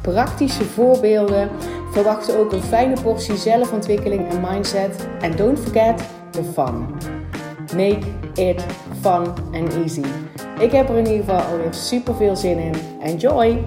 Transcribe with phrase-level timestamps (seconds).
[0.00, 1.50] praktische voorbeelden.
[1.90, 5.08] Verwacht ook een fijne portie zelfontwikkeling en mindset.
[5.20, 6.86] En don't forget the fun.
[7.76, 8.64] Make it
[9.00, 10.04] fun and easy.
[10.58, 12.74] Ik heb er in ieder geval alweer super veel zin in.
[13.00, 13.64] Enjoy!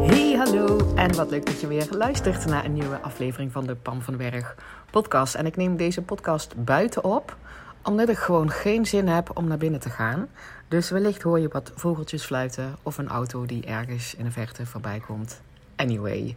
[0.00, 3.74] Hey, hallo en wat leuk dat je weer luistert naar een nieuwe aflevering van de
[3.74, 4.56] Pam van den Berg
[4.90, 5.34] podcast.
[5.34, 7.36] En ik neem deze podcast buiten op,
[7.84, 10.28] omdat ik gewoon geen zin heb om naar binnen te gaan.
[10.68, 14.66] Dus wellicht hoor je wat vogeltjes fluiten of een auto die ergens in de verte
[14.66, 15.40] voorbij komt.
[15.76, 16.36] Anyway,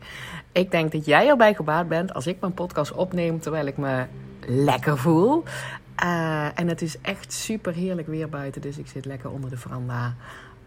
[0.52, 4.06] ik denk dat jij erbij gebaat bent als ik mijn podcast opneem terwijl ik me
[4.48, 5.44] lekker voel.
[6.04, 9.58] Uh, en het is echt super heerlijk weer buiten, dus ik zit lekker onder de
[9.58, 10.16] veranda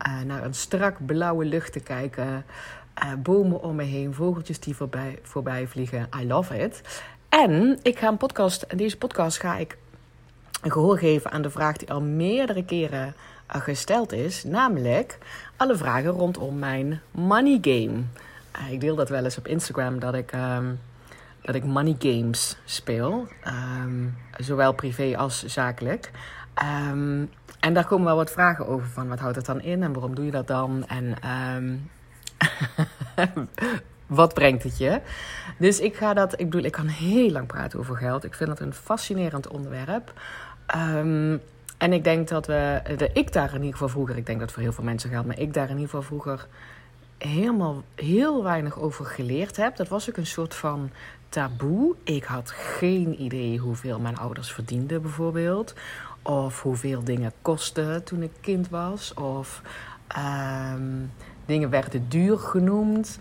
[0.06, 2.44] uh, naar een strak blauwe lucht te kijken.
[3.04, 6.08] Uh, bomen om me heen, vogeltjes die voorbij, voorbij vliegen.
[6.20, 7.04] I love it.
[7.28, 9.76] En ik ga een podcast, en deze podcast ga ik
[10.62, 13.14] gehoor geven aan de vraag die al meerdere keren
[13.46, 14.44] gesteld is.
[14.44, 15.18] Namelijk
[15.56, 18.02] alle vragen rondom mijn money game.
[18.70, 20.80] ik deel dat wel eens op Instagram dat ik, um,
[21.42, 23.26] dat ik money games speel.
[23.82, 26.10] Um, zowel privé als zakelijk.
[26.90, 29.92] Um, en daar komen wel wat vragen over van wat houdt het dan in en
[29.92, 30.84] waarom doe je dat dan?
[30.86, 31.14] En
[34.06, 35.00] wat brengt het je?
[35.58, 38.24] Dus ik ga dat, ik bedoel, ik kan heel lang praten over geld.
[38.24, 40.12] Ik vind het een fascinerend onderwerp.
[40.76, 41.40] Um,
[41.78, 44.52] en ik denk dat we, de, ik daar in ieder geval vroeger, ik denk dat
[44.52, 46.46] voor heel veel mensen geldt, maar ik daar in ieder geval vroeger
[47.18, 49.76] helemaal heel weinig over geleerd heb.
[49.76, 50.90] Dat was ook een soort van
[51.28, 51.94] taboe.
[52.04, 55.74] Ik had geen idee hoeveel mijn ouders verdienden, bijvoorbeeld.
[56.22, 59.14] Of hoeveel dingen kostten toen ik kind was.
[59.14, 59.62] Of
[60.74, 61.12] um,
[61.46, 63.18] dingen werden duur genoemd.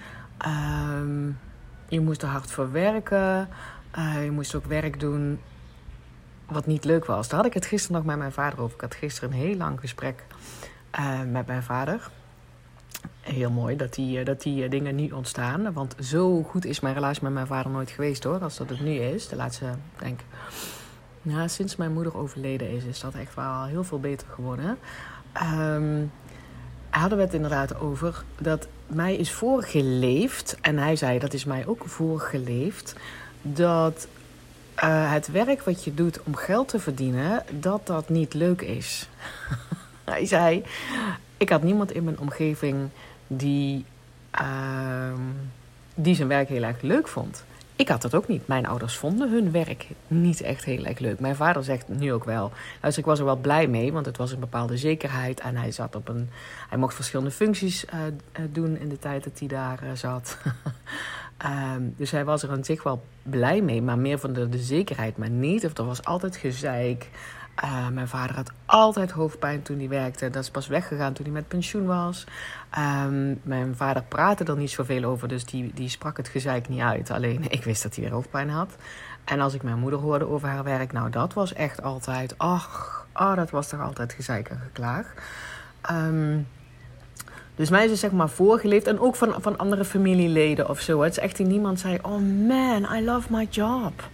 [0.48, 1.40] Um,
[1.88, 3.50] je moest er hard voor werken.
[3.98, 5.40] Uh, je moest ook werk doen
[6.50, 7.28] wat niet leuk was.
[7.28, 8.76] Daar had ik het gisteren nog met mijn vader over.
[8.76, 10.24] Ik had gisteren een heel lang gesprek
[11.00, 12.10] uh, met mijn vader.
[13.22, 15.74] Heel mooi dat die, dat die dingen nu ontstaan.
[15.74, 18.40] Want zo goed is mijn relatie met mijn vader nooit geweest hoor.
[18.40, 19.28] Als dat het nu is.
[19.28, 19.66] De laatste,
[19.98, 20.20] denk
[21.22, 24.78] ja, sinds mijn moeder overleden is, is dat echt wel heel veel beter geworden.
[25.60, 26.12] Um,
[26.90, 30.58] hadden we het inderdaad over dat mij is voorgeleefd.
[30.62, 32.96] En hij zei dat is mij ook voorgeleefd.
[33.42, 34.08] Dat
[34.84, 39.10] uh, het werk wat je doet om geld te verdienen, dat dat niet leuk is.
[40.04, 40.64] Hij zei:
[41.38, 42.90] Ik had niemand in mijn omgeving
[43.28, 43.86] die,
[44.42, 45.14] uh,
[45.96, 47.44] die zijn werk heel erg leuk vond.
[47.76, 48.48] Ik had dat ook niet.
[48.48, 51.20] Mijn ouders vonden hun werk niet echt heel erg leuk.
[51.20, 52.52] Mijn vader zegt nu ook wel.
[52.82, 55.40] Dus ik was er wel blij mee, want het was een bepaalde zekerheid.
[55.40, 56.30] En hij zat op een.
[56.70, 58.00] Hij mocht verschillende functies uh,
[58.50, 60.38] doen in de tijd dat hij daar zat.
[61.46, 64.58] Um, dus hij was er aan zich wel blij mee, maar meer van de, de
[64.58, 65.66] zekerheid, maar niet.
[65.66, 67.10] Of er was altijd gezeik.
[67.64, 70.30] Uh, mijn vader had altijd hoofdpijn toen hij werkte.
[70.30, 72.24] Dat is pas weggegaan toen hij met pensioen was.
[73.06, 76.82] Um, mijn vader praatte er niet zoveel over, dus die, die sprak het gezeik niet
[76.82, 77.12] uit.
[77.12, 78.76] Alleen ik wist dat hij weer hoofdpijn had.
[79.24, 83.08] En als ik mijn moeder hoorde over haar werk, nou dat was echt altijd, ach,
[83.14, 85.14] oh, dat was toch altijd gezeik en geklaag.
[87.60, 88.88] Dus mij is het zeg maar voorgeleefd.
[88.88, 91.02] En ook van, van andere familieleden of zo.
[91.02, 94.10] Het is echt die niemand zei: Oh man, I love my job.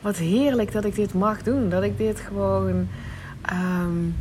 [0.00, 1.68] Wat heerlijk dat ik dit mag doen.
[1.68, 2.88] Dat ik dit gewoon.
[3.52, 4.14] Um,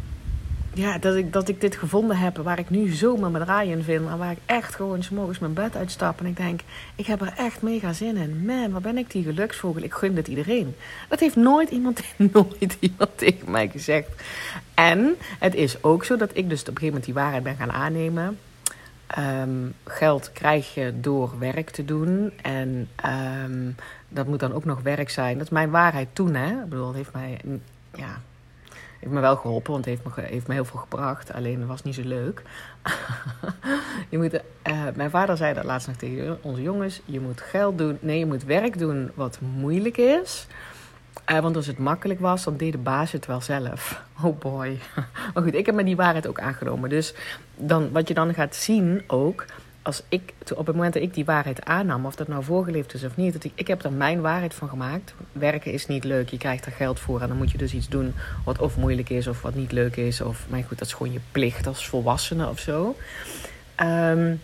[0.74, 3.84] ja, dat ik, dat ik dit gevonden heb waar ik nu zo mijn draai in
[3.84, 4.08] vind.
[4.08, 6.20] En waar ik echt gewoon s'morgens mijn bed uitstap.
[6.20, 6.62] En ik denk,
[6.96, 8.46] ik heb er echt mega zin in.
[8.46, 9.84] Man, wat ben ik die geluksvogel.
[9.84, 10.76] Ik gun dit iedereen.
[11.10, 12.02] Dat heeft nooit iemand,
[12.34, 14.10] nooit iemand tegen mij gezegd.
[14.74, 17.56] En het is ook zo dat ik dus op een gegeven moment die waarheid ben
[17.56, 18.38] gaan aannemen.
[19.18, 22.34] Um, geld krijg je door werk te doen.
[22.42, 22.90] En
[23.46, 23.76] um,
[24.10, 25.34] dat moet dan ook nog werk zijn.
[25.34, 26.52] Dat is mijn waarheid toen, hè.
[26.52, 27.40] Ik bedoel, het heeft mij,
[27.94, 28.22] ja,
[29.00, 31.34] heeft me wel geholpen, want het heeft me, heeft me heel veel gebracht.
[31.34, 32.42] Alleen het was niet zo leuk.
[34.10, 34.42] je moet, uh,
[34.96, 37.02] mijn vader zei dat laatst nog tegen onze jongens.
[37.06, 40.48] Je moet geld doen, nee, je moet werk doen wat moeilijk is.
[41.32, 44.02] Uh, want als het makkelijk was, dan deed de baas het wel zelf.
[44.24, 44.78] Oh boy.
[45.34, 46.90] Maar goed, ik heb me die waarheid ook aangenomen.
[46.90, 47.14] Dus
[47.56, 49.46] dan, wat je dan gaat zien ook,
[49.82, 53.04] als ik, op het moment dat ik die waarheid aannam, of dat nou voorgeleefd is
[53.04, 55.14] of niet, dat ik, ik heb er mijn waarheid van gemaakt.
[55.32, 57.90] Werken is niet leuk, je krijgt er geld voor en dan moet je dus iets
[57.90, 58.14] doen
[58.44, 60.22] wat of moeilijk is of wat niet leuk is.
[60.22, 62.96] Of, maar goed, dat is gewoon je plicht als volwassene of zo.
[63.82, 64.42] Um,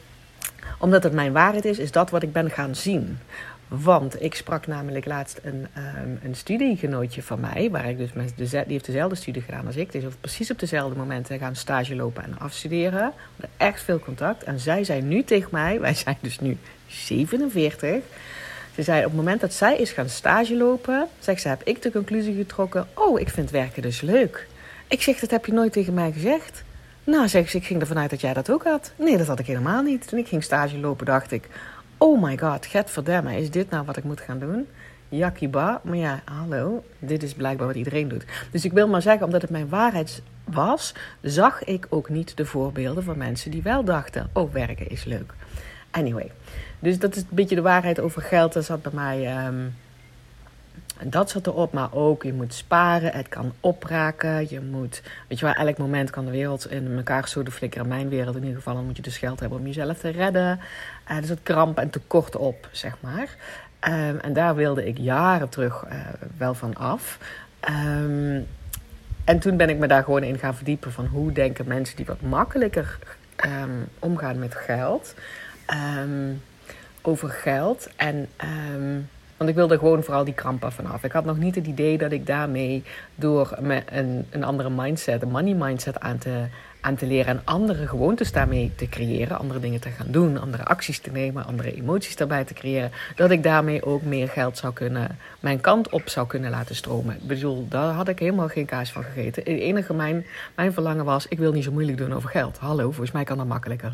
[0.79, 3.19] omdat het mijn waarheid is, is dat wat ik ben gaan zien.
[3.68, 8.33] Want ik sprak namelijk laatst een, um, een studiegenootje van mij, waar ik dus met
[8.38, 9.92] de, die heeft dezelfde studie gedaan als ik.
[9.92, 13.13] Die is precies op dezelfde momenten gaan stage lopen en afstuderen.
[13.57, 14.44] Echt veel contact.
[14.44, 16.57] En zij zei nu tegen mij, wij zijn dus nu
[16.88, 18.01] 47.
[18.75, 21.81] Ze zei op het moment dat zij is gaan stage lopen, zegt ze, heb ik
[21.81, 24.48] de conclusie getrokken: Oh, ik vind werken dus leuk.
[24.88, 26.63] Ik zeg, dat heb je nooit tegen mij gezegd.
[27.04, 28.92] Nou, zeg ze, ik ging ervan uit dat jij dat ook had.
[28.95, 30.07] Nee, dat had ik helemaal niet.
[30.07, 31.48] Toen ik ging stage lopen, dacht ik:
[32.03, 34.67] Oh my god, get verdemme, is dit nou wat ik moet gaan doen?
[35.09, 38.25] Yakiba, maar ja, hallo, dit is blijkbaar wat iedereen doet.
[38.51, 42.45] Dus ik wil maar zeggen, omdat het mijn waarheid was, zag ik ook niet de
[42.45, 45.33] voorbeelden van mensen die wel dachten: Oh, werken is leuk.
[45.91, 46.31] Anyway,
[46.79, 48.53] dus dat is een beetje de waarheid over geld.
[48.53, 49.45] Dat zat bij mij.
[49.45, 49.75] Um,
[51.01, 54.49] dat zat erop, maar ook je moet sparen, het kan opraken.
[54.49, 57.87] Je moet, weet je wel, elk moment kan de wereld in elkaar zo flikkeren.
[57.87, 60.59] Mijn wereld in ieder geval, dan moet je dus geld hebben om jezelf te redden.
[61.11, 63.35] Uh, er zit kramp en tekort op, zeg maar.
[63.87, 65.91] Um, en daar wilde ik jaren terug uh,
[66.37, 67.17] wel van af.
[67.69, 68.47] Um,
[69.23, 72.05] en toen ben ik me daar gewoon in gaan verdiepen van hoe denken mensen die
[72.05, 72.99] wat makkelijker
[73.45, 75.13] um, omgaan met geld.
[77.01, 78.29] over geld en
[79.43, 81.03] want ik wilde gewoon vooral die krampen vanaf.
[81.03, 82.83] Ik had nog niet het idee dat ik daarmee
[83.15, 86.45] door een, een andere mindset, een money mindset aan te,
[86.81, 90.63] aan te leren en andere gewoontes daarmee te creëren, andere dingen te gaan doen, andere
[90.63, 94.73] acties te nemen, andere emoties daarbij te creëren, dat ik daarmee ook meer geld zou
[94.73, 97.15] kunnen, mijn kant op zou kunnen laten stromen.
[97.15, 99.43] Ik bedoel, daar had ik helemaal geen kaas van gegeten.
[99.43, 100.25] Het enige mijn,
[100.55, 102.57] mijn verlangen was, ik wil niet zo moeilijk doen over geld.
[102.57, 103.93] Hallo, volgens mij kan dat makkelijker.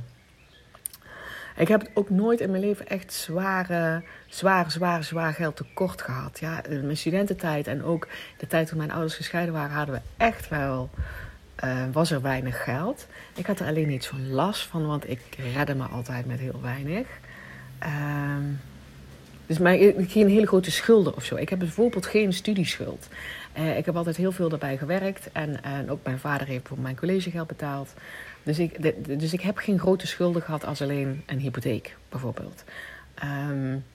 [1.59, 6.39] Ik heb ook nooit in mijn leven echt zware, zwaar, zwaar, zwaar geld tekort gehad.
[6.39, 8.07] Ja, in mijn studententijd en ook
[8.38, 10.89] de tijd toen mijn ouders gescheiden waren, hadden we echt wel.
[11.63, 13.07] Uh, was er weinig geld.
[13.35, 15.21] Ik had er alleen niet zo'n last van, want ik
[15.53, 17.07] redde me altijd met heel weinig.
[17.83, 17.89] Uh,
[19.45, 21.35] dus mij, ik geen hele grote schulden of zo.
[21.35, 23.07] Ik heb bijvoorbeeld geen studieschuld.
[23.57, 25.29] Uh, ik heb altijd heel veel daarbij gewerkt.
[25.31, 27.94] En, en ook mijn vader heeft voor mijn collegegeld betaald.
[28.49, 32.63] Dus ik, dus ik heb geen grote schulden gehad als alleen een hypotheek, bijvoorbeeld.
[33.23, 33.85] Um,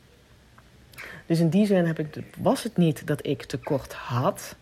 [1.27, 4.57] dus in die zin heb ik, was het niet dat ik tekort had.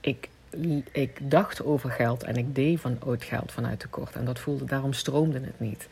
[0.00, 0.28] Ik,
[0.92, 4.14] ik dacht over geld en ik deed van ooit geld vanuit tekort.
[4.14, 5.88] En dat voelde, daarom stroomde het niet.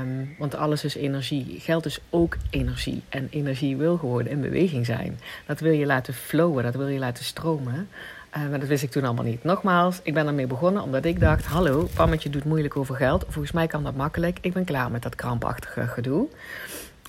[0.00, 1.60] Um, want alles is energie.
[1.60, 3.02] Geld is ook energie.
[3.08, 5.18] En energie wil gewoon in beweging zijn.
[5.46, 7.88] Dat wil je laten flowen, dat wil je laten stromen.
[8.36, 9.44] Uh, maar dat wist ik toen allemaal niet.
[9.44, 13.24] Nogmaals, ik ben ermee begonnen omdat ik dacht: hallo, Pammetje doet moeilijk over geld.
[13.28, 14.38] Volgens mij kan dat makkelijk.
[14.40, 16.28] Ik ben klaar met dat krampachtige gedoe.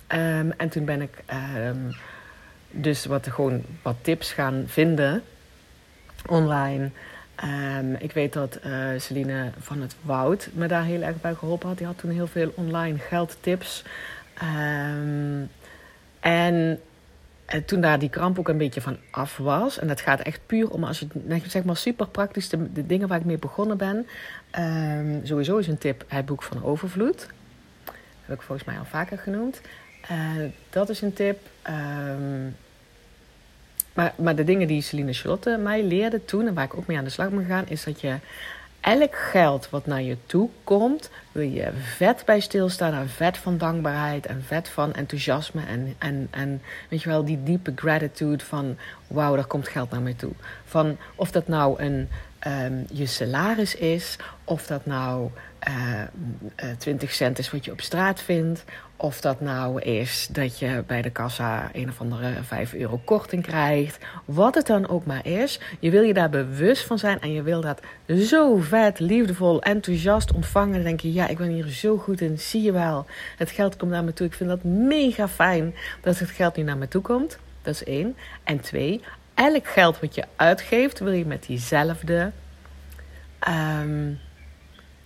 [0.07, 1.23] Um, en toen ben ik
[1.67, 1.95] um,
[2.71, 5.23] dus wat, gewoon wat tips gaan vinden
[6.27, 6.89] online.
[7.79, 11.67] Um, ik weet dat uh, Celine van het Woud me daar heel erg bij geholpen
[11.67, 11.77] had.
[11.77, 13.83] Die had toen heel veel online geldtips.
[16.19, 16.79] en
[17.51, 19.79] en toen daar die kramp ook een beetje van af was.
[19.79, 21.07] En dat gaat echt puur om als je
[21.47, 24.07] zeg maar super praktisch de, dingen waar ik mee begonnen ben.
[24.59, 27.27] Um, sowieso is een tip het boek van Overvloed.
[27.85, 27.95] Dat
[28.25, 29.61] heb ik volgens mij al vaker genoemd.
[30.11, 30.17] Uh,
[30.69, 31.39] dat is een tip.
[31.67, 32.55] Um,
[33.93, 36.97] maar, maar de dingen die Celine Charlotte mij leerde toen en waar ik ook mee
[36.97, 38.15] aan de slag ben gegaan, is dat je
[38.81, 43.57] elk geld wat naar je toe komt, wil je vet bij stilstaan en vet van
[43.57, 48.77] dankbaarheid en vet van enthousiasme en, en, en weet je wel, die diepe gratitude van
[49.07, 50.31] wauw, daar komt geld naar mij toe.
[50.65, 52.09] Van of dat nou een,
[52.47, 55.29] um, je salaris is, of dat nou
[55.67, 56.01] uh,
[56.63, 58.63] uh, 20 cent is wat je op straat vindt,
[59.01, 63.43] of dat nou is dat je bij de kassa een of andere 5 euro korting
[63.43, 64.05] krijgt.
[64.25, 65.59] Wat het dan ook maar is.
[65.79, 67.21] Je wil je daar bewust van zijn.
[67.21, 70.73] En je wil dat zo vet, liefdevol, enthousiast ontvangen.
[70.73, 72.39] Dan denk je, ja, ik ben hier zo goed in.
[72.39, 73.05] Zie je wel.
[73.37, 74.27] Het geld komt naar me toe.
[74.27, 77.37] Ik vind dat mega fijn dat het geld nu naar me toe komt.
[77.61, 78.15] Dat is één.
[78.43, 79.01] En twee,
[79.33, 82.31] elk geld wat je uitgeeft, wil je met diezelfde...
[83.47, 84.19] Um,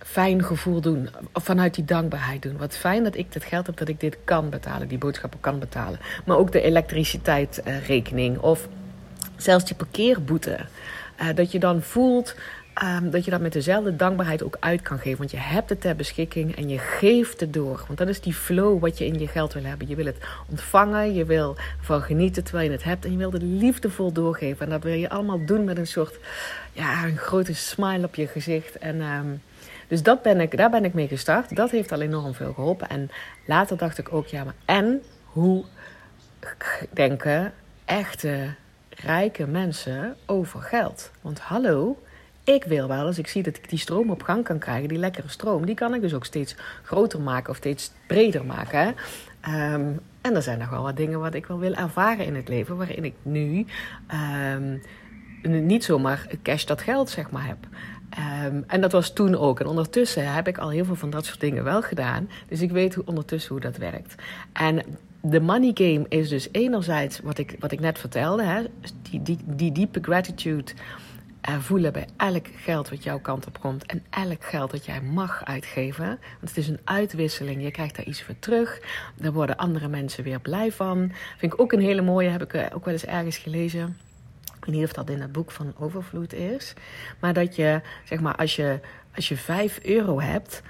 [0.06, 1.08] fijn gevoel doen.
[1.32, 2.56] Vanuit die dankbaarheid doen.
[2.56, 4.88] Wat fijn dat ik dit geld heb, dat ik dit kan betalen.
[4.88, 5.98] Die boodschappen kan betalen.
[6.24, 8.38] Maar ook de elektriciteitsrekening.
[8.38, 8.68] Of
[9.36, 10.58] zelfs die parkeerboete.
[11.20, 12.34] Uh, dat je dan voelt
[12.82, 15.18] um, dat je dat met dezelfde dankbaarheid ook uit kan geven.
[15.18, 17.84] Want je hebt het ter beschikking en je geeft het door.
[17.86, 19.88] Want dat is die flow wat je in je geld wil hebben.
[19.88, 23.04] Je wil het ontvangen, je wil van genieten terwijl je het hebt.
[23.04, 24.66] En je wil het liefdevol doorgeven.
[24.66, 26.18] En dat wil je allemaal doen met een soort,
[26.72, 28.78] ja, een grote smile op je gezicht.
[28.78, 29.00] En...
[29.00, 29.42] Um,
[29.88, 31.56] dus dat ben ik, daar ben ik mee gestart.
[31.56, 32.88] Dat heeft al enorm veel geholpen.
[32.88, 33.10] En
[33.46, 35.64] later dacht ik ook, ja, maar en hoe
[36.90, 37.52] denken
[37.84, 38.54] echte
[38.90, 41.10] rijke mensen over geld?
[41.20, 41.98] Want hallo,
[42.44, 44.98] ik wil wel, als ik zie dat ik die stroom op gang kan krijgen, die
[44.98, 48.94] lekkere stroom, die kan ik dus ook steeds groter maken of steeds breder maken.
[49.40, 52.48] Ehm, en er zijn nog wel wat dingen wat ik wel wil ervaren in het
[52.48, 53.66] leven, waarin ik nu
[54.54, 54.82] um,
[55.66, 57.58] niet zomaar cash dat geld zeg maar heb.
[58.44, 59.60] Um, en dat was toen ook.
[59.60, 62.28] En ondertussen heb ik al heel veel van dat soort dingen wel gedaan.
[62.48, 64.14] Dus ik weet hoe, ondertussen hoe dat werkt.
[64.52, 64.82] En
[65.20, 68.42] de money game is dus enerzijds wat ik, wat ik net vertelde.
[68.42, 68.62] Hè,
[69.02, 70.72] die, die, die diepe gratitude
[71.48, 73.86] uh, voelen bij elk geld wat jouw kant op komt.
[73.86, 76.06] En elk geld dat jij mag uitgeven.
[76.06, 77.62] Want het is een uitwisseling.
[77.62, 78.80] Je krijgt daar iets voor terug.
[79.16, 81.12] Daar worden andere mensen weer blij van.
[81.36, 82.28] Vind ik ook een hele mooie.
[82.28, 83.96] Heb ik uh, ook wel eens ergens gelezen.
[84.66, 86.72] Ik weet niet of dat in het boek van Overvloed is.
[87.20, 88.80] Maar dat je, zeg maar, als je,
[89.14, 90.62] als je 5 euro hebt.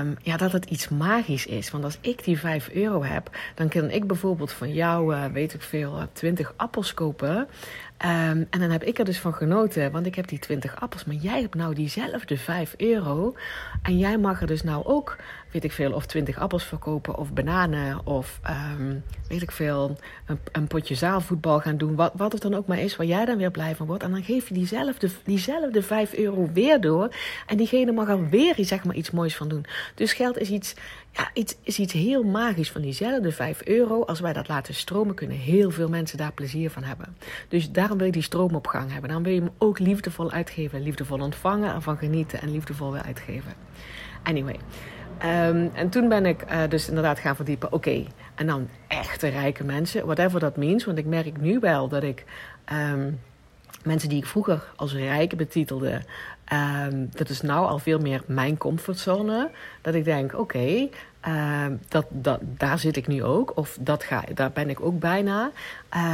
[0.00, 1.70] Um, ja, dat het iets magisch is.
[1.70, 5.54] Want als ik die 5 euro heb, dan kan ik bijvoorbeeld van jou, uh, weet
[5.54, 7.36] ik veel, 20 appels kopen.
[7.36, 11.04] Um, en dan heb ik er dus van genoten, want ik heb die 20 appels.
[11.04, 13.36] Maar jij hebt nou diezelfde 5 euro.
[13.82, 15.16] En jij mag er dus nou ook,
[15.52, 18.40] weet ik veel, of 20 appels verkopen, of bananen, of
[18.78, 21.94] um, weet ik veel, een, een, potje zaalvoetbal gaan doen.
[21.94, 24.02] Wat, wat het dan ook maar is, waar jij dan weer blij van wordt.
[24.02, 27.14] En dan geef je diezelfde, diezelfde 5 euro weer door.
[27.46, 29.64] En diegene mag er weer zeg maar, iets moois van doen.
[29.94, 30.74] Dus geld is iets,
[31.12, 34.04] ja, iets, is iets heel magisch van diezelfde 5 euro.
[34.04, 37.16] Als wij dat laten stromen, kunnen heel veel mensen daar plezier van hebben.
[37.48, 39.10] Dus daarom wil je die stroom op gang hebben.
[39.10, 40.82] Dan wil je hem ook liefdevol uitgeven.
[40.82, 43.52] Liefdevol ontvangen, ervan genieten en liefdevol weer uitgeven.
[44.22, 44.56] Anyway.
[45.24, 47.72] Um, en toen ben ik uh, dus inderdaad gaan verdiepen.
[47.72, 50.04] Oké, en dan echte rijke mensen.
[50.04, 50.84] Whatever dat means.
[50.84, 52.24] Want ik merk nu wel dat ik...
[52.72, 53.20] Um,
[53.84, 56.02] mensen die ik vroeger als rijk betitelde,
[56.90, 59.50] um, dat is nou al veel meer mijn comfortzone.
[59.80, 60.88] Dat ik denk, oké,
[61.28, 63.56] uh, dat, dat, daar zit ik nu ook.
[63.56, 65.50] Of dat ga, daar ben ik ook bijna.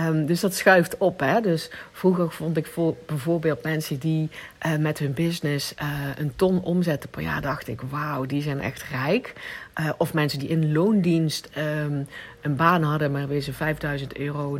[0.06, 1.20] Um, dus dat schuift op.
[1.20, 1.40] Hè?
[1.40, 4.30] Dus vroeger vond ik voor, bijvoorbeeld mensen die
[4.66, 8.60] uh, met hun business uh, een ton omzetten per jaar, dacht ik, wauw, die zijn
[8.60, 9.32] echt rijk.
[9.80, 12.06] Uh, of mensen die in loondienst um,
[12.40, 14.58] een baan hadden, maar weer ze 5000 euro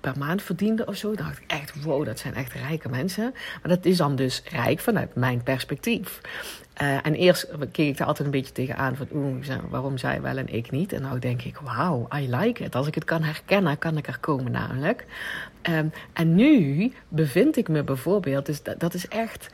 [0.00, 1.14] per maand verdienden of zo.
[1.14, 3.30] dacht ik echt, wow, dat zijn echt rijke mensen.
[3.32, 6.20] Maar dat is dan dus rijk vanuit mijn perspectief.
[6.80, 10.36] Uh, en eerst keek ik er altijd een beetje tegenaan van, oeh, waarom zij wel
[10.36, 10.92] en ik niet?
[10.92, 12.74] En nou denk ik, wauw, I like it.
[12.74, 15.04] Als ik het kan herkennen, kan ik er komen namelijk.
[15.70, 19.48] Um, en nu bevind ik me bijvoorbeeld, dus dat is echt,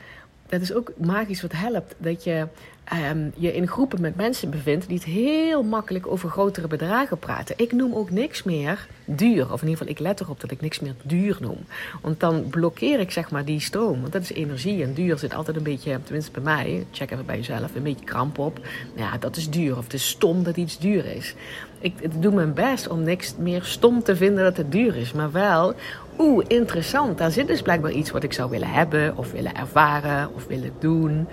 [0.47, 2.47] dat is ook magisch wat helpt, dat je
[2.93, 7.55] um, je in groepen met mensen bevindt die het heel makkelijk over grotere bedragen praten.
[7.57, 9.51] Ik noem ook niks meer duur.
[9.51, 11.57] Of in ieder geval, ik let erop dat ik niks meer duur noem.
[12.01, 14.01] Want dan blokkeer ik zeg maar die stroom.
[14.01, 14.83] Want dat is energie.
[14.83, 18.05] En duur zit altijd een beetje, tenminste bij mij, check even bij jezelf, een beetje
[18.05, 18.59] kramp op.
[18.95, 19.77] Ja, dat is duur.
[19.77, 21.35] Of het is stom dat iets duur is.
[21.79, 25.11] Ik, ik doe mijn best om niks meer stom te vinden dat het duur is.
[25.11, 25.73] Maar wel,
[26.17, 27.17] oeh, interessant.
[27.17, 30.71] Daar zit dus blijkbaar iets wat ik zou willen hebben, of willen ervaren, of willen
[30.79, 31.27] doen.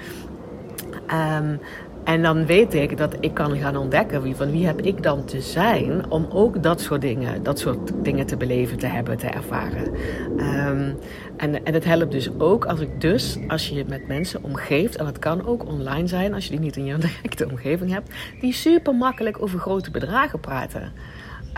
[1.12, 1.60] Um,
[2.06, 5.24] en dan weet ik dat ik kan gaan ontdekken wie, van wie heb ik dan
[5.24, 9.26] te zijn om ook dat soort dingen, dat soort dingen te beleven, te hebben, te
[9.26, 9.92] ervaren.
[10.38, 10.98] Um,
[11.36, 14.96] en, en het helpt dus ook als ik dus, als je je met mensen omgeeft,
[14.96, 18.10] en dat kan ook online zijn als je die niet in je directe omgeving hebt,
[18.40, 20.92] die super makkelijk over grote bedragen praten.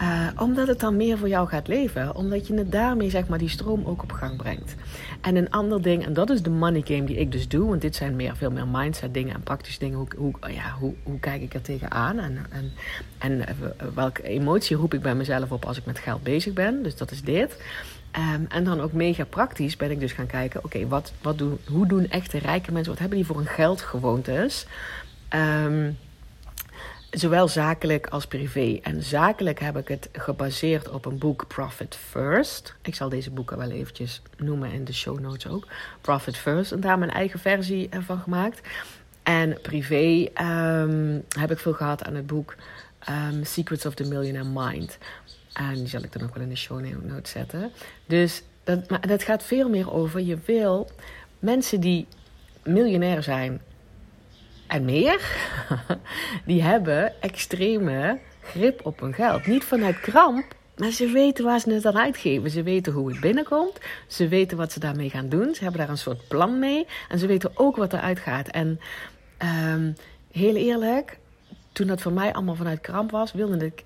[0.03, 2.15] Uh, omdat het dan meer voor jou gaat leven.
[2.15, 4.75] Omdat je het daarmee zeg maar die stroom ook op gang brengt.
[5.21, 7.69] En een ander ding, en dat is de money game die ik dus doe.
[7.69, 9.99] Want dit zijn meer, veel meer mindset dingen en praktische dingen.
[9.99, 12.19] Hoe, hoe, ja, hoe, hoe kijk ik er tegenaan?
[12.19, 12.73] En, en,
[13.19, 13.55] en eh,
[13.95, 16.83] welke emotie roep ik bij mezelf op als ik met geld bezig ben?
[16.83, 17.57] Dus dat is dit.
[18.35, 20.65] Um, en dan ook mega praktisch ben ik dus gaan kijken.
[20.65, 22.93] Oké, wat, wat doen, hoe doen echte rijke mensen?
[22.93, 24.67] Wat hebben die voor een geldgewoontes?
[25.35, 25.97] Um,
[27.11, 28.79] Zowel zakelijk als privé.
[28.83, 32.75] En zakelijk heb ik het gebaseerd op een boek Profit First.
[32.83, 35.67] Ik zal deze boeken wel eventjes noemen in de show notes ook.
[36.01, 36.73] Profit First.
[36.73, 38.61] En daar mijn eigen versie van gemaakt.
[39.23, 42.55] En privé um, heb ik veel gehad aan het boek
[43.09, 44.99] um, Secrets of the Millionaire Mind.
[45.53, 47.71] En die zal ik dan ook wel in de show notes zetten.
[48.07, 50.21] Dus dat, maar dat gaat veel meer over.
[50.21, 50.91] Je wil
[51.39, 52.07] mensen die
[52.63, 53.61] miljonair zijn
[54.69, 55.21] en meer,
[56.47, 59.47] die hebben extreme grip op hun geld.
[59.47, 62.51] Niet vanuit kramp, maar ze weten waar ze het aan uitgeven.
[62.51, 63.79] Ze weten hoe het binnenkomt.
[64.07, 65.55] Ze weten wat ze daarmee gaan doen.
[65.55, 66.87] Ze hebben daar een soort plan mee.
[67.09, 68.49] En ze weten ook wat eruit gaat.
[68.49, 68.81] En
[69.73, 69.97] um,
[70.33, 71.19] heel eerlijk,
[71.73, 73.85] toen dat voor mij allemaal vanuit kramp was, wilde ik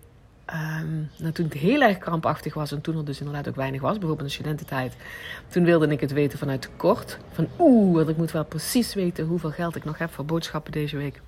[0.55, 3.81] Um, nou, toen het heel erg krampachtig was en toen er dus inderdaad ook weinig
[3.81, 4.97] was, bijvoorbeeld in de studententijd,
[5.49, 7.19] toen wilde ik het weten vanuit tekort.
[7.33, 10.73] Van oeh, want ik moet wel precies weten hoeveel geld ik nog heb voor boodschappen
[10.73, 11.21] deze week.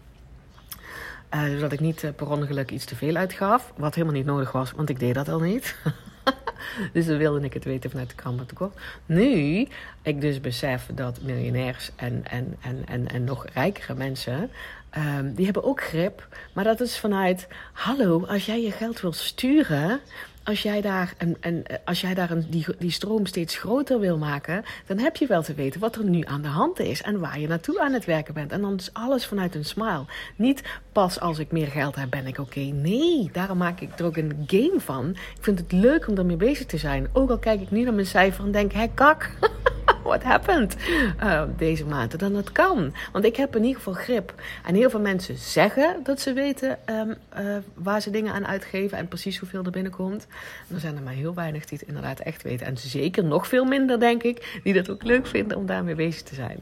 [1.34, 4.52] Uh, zodat ik niet uh, per ongeluk iets te veel uitgaf, wat helemaal niet nodig
[4.52, 5.76] was, want ik deed dat al niet.
[6.92, 8.80] dus dan wilde ik het weten vanuit de Kammer tekort.
[9.06, 9.66] Nu
[10.02, 14.50] ik dus besef dat miljonairs en, en, en, en, en nog rijkere mensen
[14.96, 16.28] Um, die hebben ook grip.
[16.52, 20.00] Maar dat is vanuit: hallo, als jij je geld wil sturen.
[20.44, 24.64] Als jij daar, een, als jij daar een, die, die stroom steeds groter wil maken,
[24.86, 27.40] dan heb je wel te weten wat er nu aan de hand is en waar
[27.40, 28.52] je naartoe aan het werken bent.
[28.52, 30.04] En dan is alles vanuit een smile.
[30.36, 32.60] Niet pas als ik meer geld heb, ben ik oké.
[32.60, 35.10] Nee, daarom maak ik er ook een game van.
[35.10, 37.08] Ik vind het leuk om ermee bezig te zijn.
[37.12, 39.30] Ook al kijk ik nu naar mijn cijfer en denk: hé, kak.
[40.04, 40.76] what happened
[41.22, 42.18] uh, deze maand.
[42.18, 42.94] Dan dat kan.
[43.12, 44.34] Want ik heb in ieder geval grip.
[44.66, 48.98] En heel veel mensen zeggen dat ze weten um, uh, waar ze dingen aan uitgeven
[48.98, 50.26] en precies hoeveel er binnenkomt.
[50.68, 52.66] En er zijn er maar heel weinig die het inderdaad echt weten.
[52.66, 56.22] En zeker nog veel minder, denk ik, die dat ook leuk vinden om daarmee bezig
[56.22, 56.58] te zijn.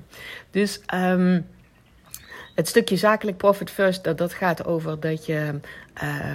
[0.51, 0.81] Dus.
[0.95, 1.47] Um,
[2.55, 5.61] het stukje zakelijk profit first, dat, dat gaat over dat je,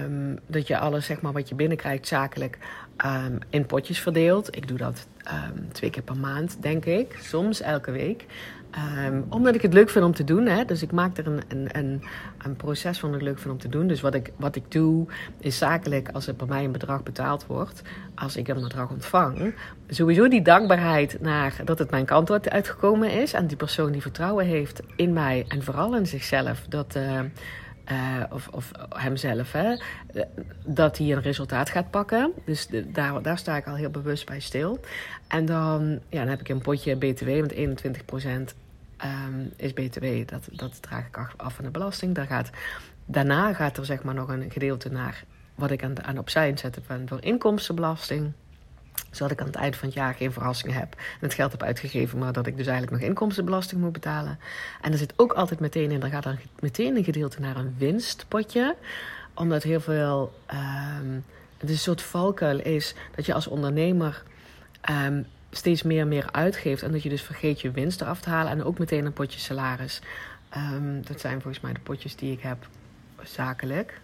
[0.02, 2.58] um, dat je alles zeg maar, wat je binnenkrijgt zakelijk
[3.06, 4.56] um, in potjes verdeelt.
[4.56, 7.18] Ik doe dat um, twee keer per maand, denk ik.
[7.20, 8.26] Soms elke week.
[9.06, 10.46] Um, omdat ik het leuk vind om te doen.
[10.46, 10.64] Hè?
[10.64, 12.02] Dus ik maak er een, een, een,
[12.38, 13.86] een proces van ik leuk vind om te doen.
[13.86, 15.06] Dus wat ik, wat ik doe
[15.40, 17.82] is zakelijk als er bij mij een bedrag betaald wordt.
[18.14, 19.54] Als ik een bedrag ontvang.
[19.88, 23.32] Sowieso die dankbaarheid naar dat het mijn kant uitgekomen is.
[23.32, 26.66] En die persoon die vertrouwen heeft in mij en vooral in zichzelf.
[26.68, 26.96] Dat...
[26.96, 27.20] Uh,
[27.90, 29.76] uh, of, of hemzelf, hè,
[30.64, 32.32] dat hij een resultaat gaat pakken.
[32.44, 34.80] Dus daar, daar sta ik al heel bewust bij stil.
[35.28, 38.46] En dan, ja, dan heb ik een potje BTW, want 21% um,
[38.96, 42.14] ehm, is BTW, dat, dat draag ik af van de belasting.
[42.14, 42.50] Daar gaat,
[43.06, 46.78] daarna gaat er zeg maar nog een gedeelte naar wat ik aan, aan opzij inzet
[46.86, 48.32] van voor inkomstenbelasting
[49.10, 50.94] zodat ik aan het eind van het jaar geen verrassing heb.
[50.94, 54.38] En het geld heb uitgegeven, maar dat ik dus eigenlijk nog inkomstenbelasting moet betalen.
[54.80, 57.74] En er zit ook altijd meteen in, er gaat dan meteen een gedeelte naar een
[57.78, 58.76] winstpotje.
[59.34, 60.32] Omdat heel veel,
[61.02, 61.24] um,
[61.58, 64.22] het een soort valkuil is dat je als ondernemer
[64.90, 66.82] um, steeds meer en meer uitgeeft.
[66.82, 69.40] En dat je dus vergeet je winst eraf te halen en ook meteen een potje
[69.40, 70.00] salaris.
[70.56, 72.66] Um, dat zijn volgens mij de potjes die ik heb
[73.22, 74.00] zakelijk.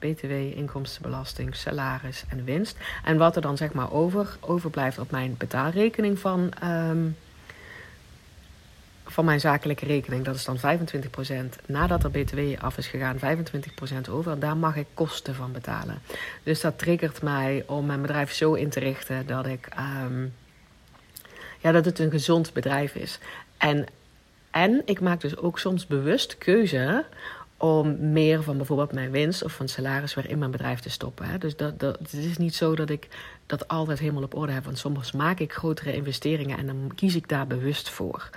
[0.00, 2.76] BTW, inkomstenbelasting, salaris en winst.
[3.04, 7.16] En wat er dan zeg maar over, overblijft op mijn betaalrekening van, um,
[9.04, 11.56] van mijn zakelijke rekening, dat is dan 25%.
[11.66, 14.38] Nadat er BTW af is gegaan, 25% over.
[14.38, 16.02] Daar mag ik kosten van betalen.
[16.42, 19.68] Dus dat triggert mij om mijn bedrijf zo in te richten dat ik.
[20.04, 20.32] Um,
[21.60, 23.18] ja, dat het een gezond bedrijf is.
[23.58, 23.86] En,
[24.50, 27.04] en ik maak dus ook soms bewust keuze
[27.60, 31.26] om meer van bijvoorbeeld mijn winst of van salaris weer in mijn bedrijf te stoppen.
[31.26, 31.38] Hè.
[31.38, 33.08] Dus dat, dat, het is niet zo dat ik
[33.46, 34.64] dat altijd helemaal op orde heb.
[34.64, 38.30] Want soms maak ik grotere investeringen en dan kies ik daar bewust voor.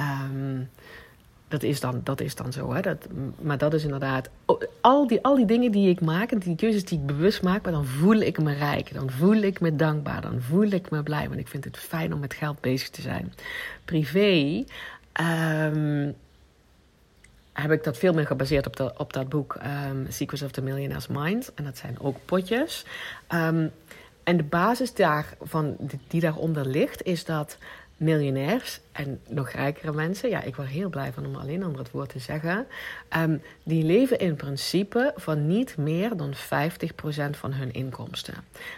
[0.00, 0.70] Um,
[1.48, 2.72] dat is dan, dat is dan zo.
[2.72, 2.80] Hè.
[2.80, 3.06] Dat,
[3.40, 4.28] maar dat is inderdaad.
[4.80, 7.62] Al die, al die dingen die ik maak en die keuzes die ik bewust maak,
[7.62, 8.94] maar dan voel ik me rijk.
[8.94, 10.20] Dan voel ik me dankbaar.
[10.20, 11.28] Dan voel ik me blij.
[11.28, 13.32] Want ik vind het fijn om met geld bezig te zijn.
[13.84, 14.64] Privé.
[15.20, 16.14] Um,
[17.62, 19.58] heb ik dat veel meer gebaseerd op, op dat boek
[19.90, 21.52] um, Secrets of the Millionaire's Mind.
[21.54, 22.84] En dat zijn ook potjes.
[23.34, 23.72] Um,
[24.22, 25.76] en de basis daarvan,
[26.08, 27.58] die daaronder ligt, is dat
[27.98, 31.90] miljonairs en nog rijkere mensen, ja, ik word heel blij van om alleen onder het
[31.90, 32.66] woord te zeggen,
[33.16, 36.36] um, die leven in principe van niet meer dan 50%
[37.30, 38.34] van hun inkomsten.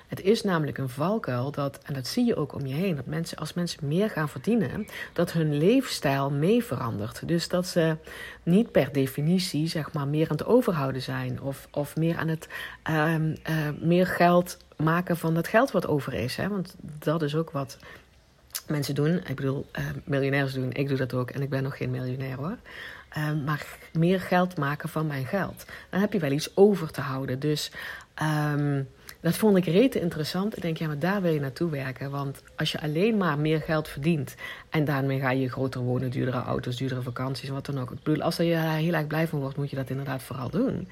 [0.06, 3.06] Het is namelijk een valkuil dat, en dat zie je ook om je heen, dat
[3.06, 7.28] mensen, als mensen meer gaan verdienen, dat hun leefstijl mee verandert.
[7.28, 7.96] Dus dat ze
[8.42, 12.48] niet per definitie, zeg maar, meer aan het overhouden zijn of, of meer aan het
[12.90, 16.36] um, uh, meer geld maken van het geld wat over is.
[16.36, 16.48] Hè?
[16.48, 17.78] Want dat is ook wat
[18.70, 19.20] mensen doen.
[19.26, 20.72] Ik bedoel, uh, miljonairs doen.
[20.72, 21.30] Ik doe dat ook.
[21.30, 22.56] En ik ben nog geen miljonair hoor.
[23.16, 25.64] Uh, maar meer geld maken van mijn geld.
[25.90, 27.38] Dan heb je wel iets over te houden.
[27.38, 27.72] Dus
[28.22, 28.88] um,
[29.20, 30.56] dat vond ik rete interessant.
[30.56, 32.10] Ik denk, ja, maar daar wil je naartoe werken.
[32.10, 34.34] Want als je alleen maar meer geld verdient.
[34.70, 37.90] en daarmee ga je groter wonen, duurdere auto's, duurdere vakanties, wat dan ook.
[37.90, 40.88] Ik bedoel, als je heel erg blij van wordt, moet je dat inderdaad vooral doen.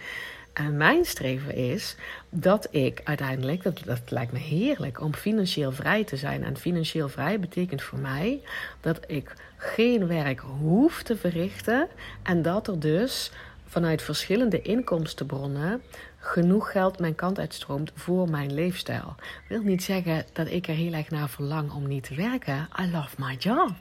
[0.58, 1.96] En mijn streven is
[2.30, 6.44] dat ik uiteindelijk, dat, dat lijkt me heerlijk om financieel vrij te zijn.
[6.44, 8.40] En financieel vrij betekent voor mij
[8.80, 11.88] dat ik geen werk hoef te verrichten.
[12.22, 13.30] En dat er dus
[13.66, 15.82] vanuit verschillende inkomstenbronnen
[16.18, 19.14] genoeg geld mijn kant uitstroomt voor mijn leefstijl.
[19.48, 22.68] Wil niet zeggen dat ik er heel erg naar verlang om niet te werken.
[22.80, 23.74] I love my job.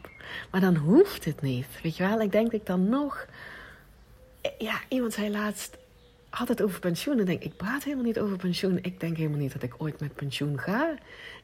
[0.52, 1.68] Maar dan hoeft het niet.
[1.84, 3.26] Weet je wel, ik denk dat ik dan nog.
[4.58, 5.78] Ja, iemand zei laatst
[6.30, 7.20] het over pensioen.
[7.20, 8.80] En denk ik, praat helemaal niet over pensioen.
[8.82, 10.96] Ik denk helemaal niet dat ik ooit met pensioen ga.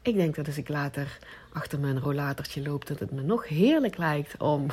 [0.02, 1.18] Ik denk dat als ik later
[1.54, 4.68] achter mijn rollatertje loop, dat het me nog heerlijk lijkt om,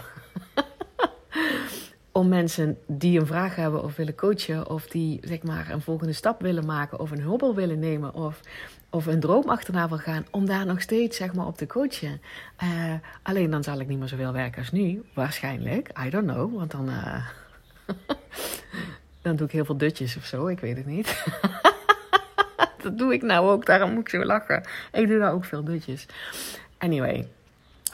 [2.13, 6.13] om mensen die een vraag hebben of willen coachen, of die zeg maar een volgende
[6.13, 8.41] stap willen maken, of een hobbel willen nemen, of
[8.91, 12.21] of een droom achterna wil gaan, om daar nog steeds zeg maar, op te coachen.
[12.63, 15.91] Uh, alleen dan zal ik niet meer zoveel werken als nu, waarschijnlijk.
[16.07, 17.27] I don't know, want dan, uh,
[19.23, 21.25] dan doe ik heel veel dutjes of zo, ik weet het niet.
[22.83, 24.63] dat doe ik nou ook, daarom moet ik zo lachen.
[24.93, 26.07] Ik doe daar ook veel dutjes.
[26.79, 27.29] Anyway,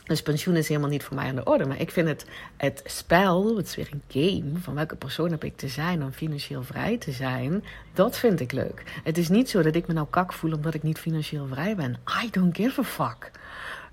[0.06, 1.66] dus pensioen is helemaal niet voor mij aan de orde.
[1.66, 5.44] Maar ik vind het, het spel, het is weer een game, van welke persoon heb
[5.44, 8.82] ik te zijn om financieel vrij te zijn, dat vind ik leuk.
[9.04, 11.76] Het is niet zo dat ik me nou kak voel omdat ik niet financieel vrij
[11.76, 11.96] ben.
[12.24, 13.30] I don't give a fuck.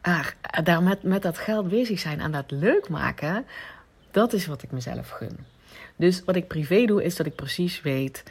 [0.01, 3.45] Maar daar met, met dat geld bezig zijn en dat leuk maken,
[4.11, 5.52] dat is wat ik mezelf gun.
[5.95, 8.23] Dus wat ik privé doe, is dat ik precies weet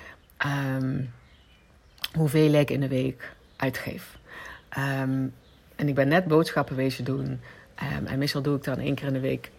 [0.46, 1.12] um,
[2.12, 4.18] hoeveel ik in de week uitgeef.
[4.78, 5.34] Um,
[5.76, 7.26] en ik ben net boodschappen wezen doen.
[7.26, 9.50] Um, en meestal doe ik dan één keer in de week.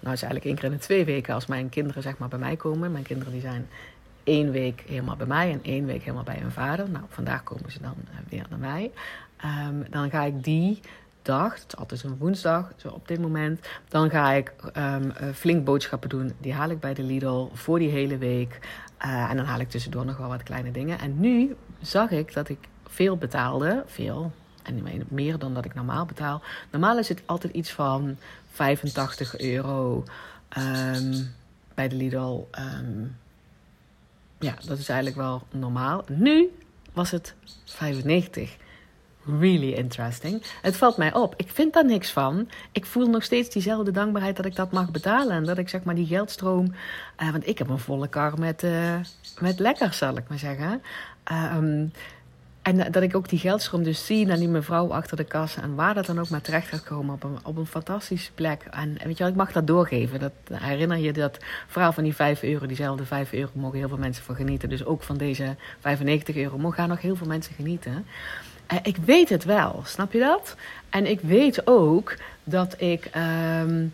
[0.00, 2.38] Nou, is eigenlijk één keer in de twee weken als mijn kinderen zeg maar bij
[2.38, 2.92] mij komen.
[2.92, 3.68] Mijn kinderen die zijn
[4.24, 6.90] één week helemaal bij mij en één week helemaal bij hun vader.
[6.90, 8.90] Nou, vandaag komen ze dan uh, weer naar mij.
[9.90, 10.80] Dan ga ik die
[11.22, 13.66] dag, het is altijd een woensdag, zo op dit moment.
[13.88, 16.32] Dan ga ik um, flink boodschappen doen.
[16.38, 18.58] Die haal ik bij de Lidl voor die hele week.
[19.04, 20.98] Uh, en dan haal ik tussendoor nog wel wat kleine dingen.
[20.98, 23.84] En nu zag ik dat ik veel betaalde.
[23.86, 26.42] Veel, en meer dan dat ik normaal betaal.
[26.70, 28.16] Normaal is het altijd iets van
[28.50, 30.04] 85 euro
[30.58, 31.34] um,
[31.74, 32.46] bij de Lidl.
[32.58, 33.16] Um,
[34.38, 36.04] ja, dat is eigenlijk wel normaal.
[36.08, 36.50] Nu
[36.92, 38.56] was het 95.
[39.24, 40.42] Really interesting.
[40.62, 41.34] Het valt mij op.
[41.36, 42.48] Ik vind daar niks van.
[42.72, 45.36] Ik voel nog steeds diezelfde dankbaarheid dat ik dat mag betalen.
[45.36, 46.74] En dat ik zeg maar die geldstroom.
[47.22, 48.94] Uh, want ik heb een volle kar met, uh,
[49.40, 50.82] met lekkers, zal ik maar zeggen.
[51.32, 51.92] Um,
[52.62, 55.62] en dat ik ook die geldstroom dus zie naar die mevrouw achter de kassa.
[55.62, 57.14] En waar dat dan ook maar terecht gaat komen.
[57.14, 58.62] Op een, op een fantastische plek.
[58.70, 60.20] En, weet je wel, ik mag dat doorgeven.
[60.20, 62.66] Dat, herinner je dat verhaal van die 5 euro.
[62.66, 64.68] Diezelfde 5 euro mogen heel veel mensen van genieten.
[64.68, 68.06] Dus ook van deze 95 euro mogen nog heel veel mensen genieten.
[68.72, 70.56] Uh, ik weet het wel, snap je dat?
[70.88, 73.10] En ik weet ook dat ik
[73.62, 73.92] um,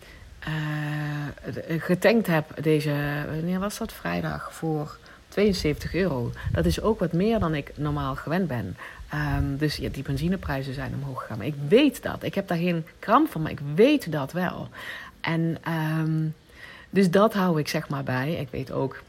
[0.49, 2.95] uh, getankt heb deze,
[3.31, 3.93] wanneer was dat?
[3.93, 4.97] Vrijdag voor
[5.29, 6.33] 72 euro.
[6.53, 8.77] Dat is ook wat meer dan ik normaal gewend ben.
[9.15, 11.39] Um, dus ja, die benzineprijzen zijn omhoog gegaan.
[11.39, 12.23] Maar ik weet dat.
[12.23, 14.69] Ik heb daar geen kramp van, maar ik weet dat wel.
[15.21, 15.59] En
[15.99, 16.35] um,
[16.91, 18.33] dus dat hou ik zeg maar bij.
[18.33, 19.03] Ik weet ook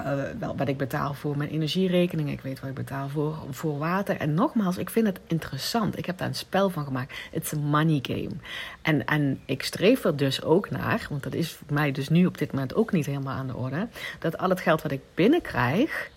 [0.00, 2.30] uh, wel wat ik betaal voor mijn energierekening.
[2.30, 4.16] Ik weet wat ik betaal voor, voor water.
[4.16, 5.98] En nogmaals, ik vind het interessant.
[5.98, 7.14] Ik heb daar een spel van gemaakt.
[7.32, 8.36] It's a money game.
[8.82, 12.26] En, en ik streef er dus ook naar, want dat is voor mij dus nu
[12.26, 13.88] op dit moment ook niet helemaal aan de orde.
[14.18, 16.10] Dat al het geld wat ik binnenkrijg,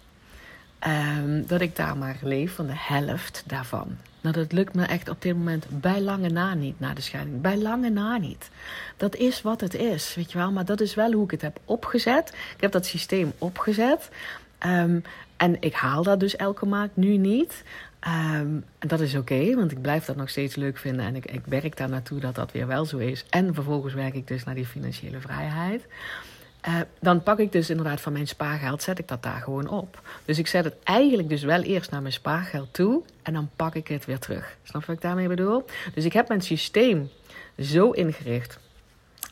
[0.87, 3.97] um, dat ik daar maar leef van de helft daarvan.
[4.27, 7.41] Nou, dat lukt me echt op dit moment bij lange na niet na de scheiding.
[7.41, 8.49] Bij lange na niet.
[8.97, 10.51] Dat is wat het is, weet je wel.
[10.51, 12.29] Maar dat is wel hoe ik het heb opgezet.
[12.55, 14.09] Ik heb dat systeem opgezet.
[14.65, 15.03] Um,
[15.37, 17.63] en ik haal dat dus elke maand nu niet.
[18.07, 21.05] Um, en dat is oké, want ik blijf dat nog steeds leuk vinden.
[21.05, 23.25] En ik, ik werk daar naartoe dat dat weer wel zo is.
[23.29, 25.85] En vervolgens werk ik dus naar die financiële vrijheid.
[26.67, 30.01] Uh, dan pak ik dus inderdaad van mijn spaargeld, zet ik dat daar gewoon op.
[30.25, 33.75] Dus ik zet het eigenlijk dus wel eerst naar mijn spaargeld toe en dan pak
[33.75, 34.57] ik het weer terug.
[34.63, 35.65] Snap je wat ik daarmee bedoel?
[35.93, 37.09] Dus ik heb mijn systeem
[37.59, 38.59] zo ingericht.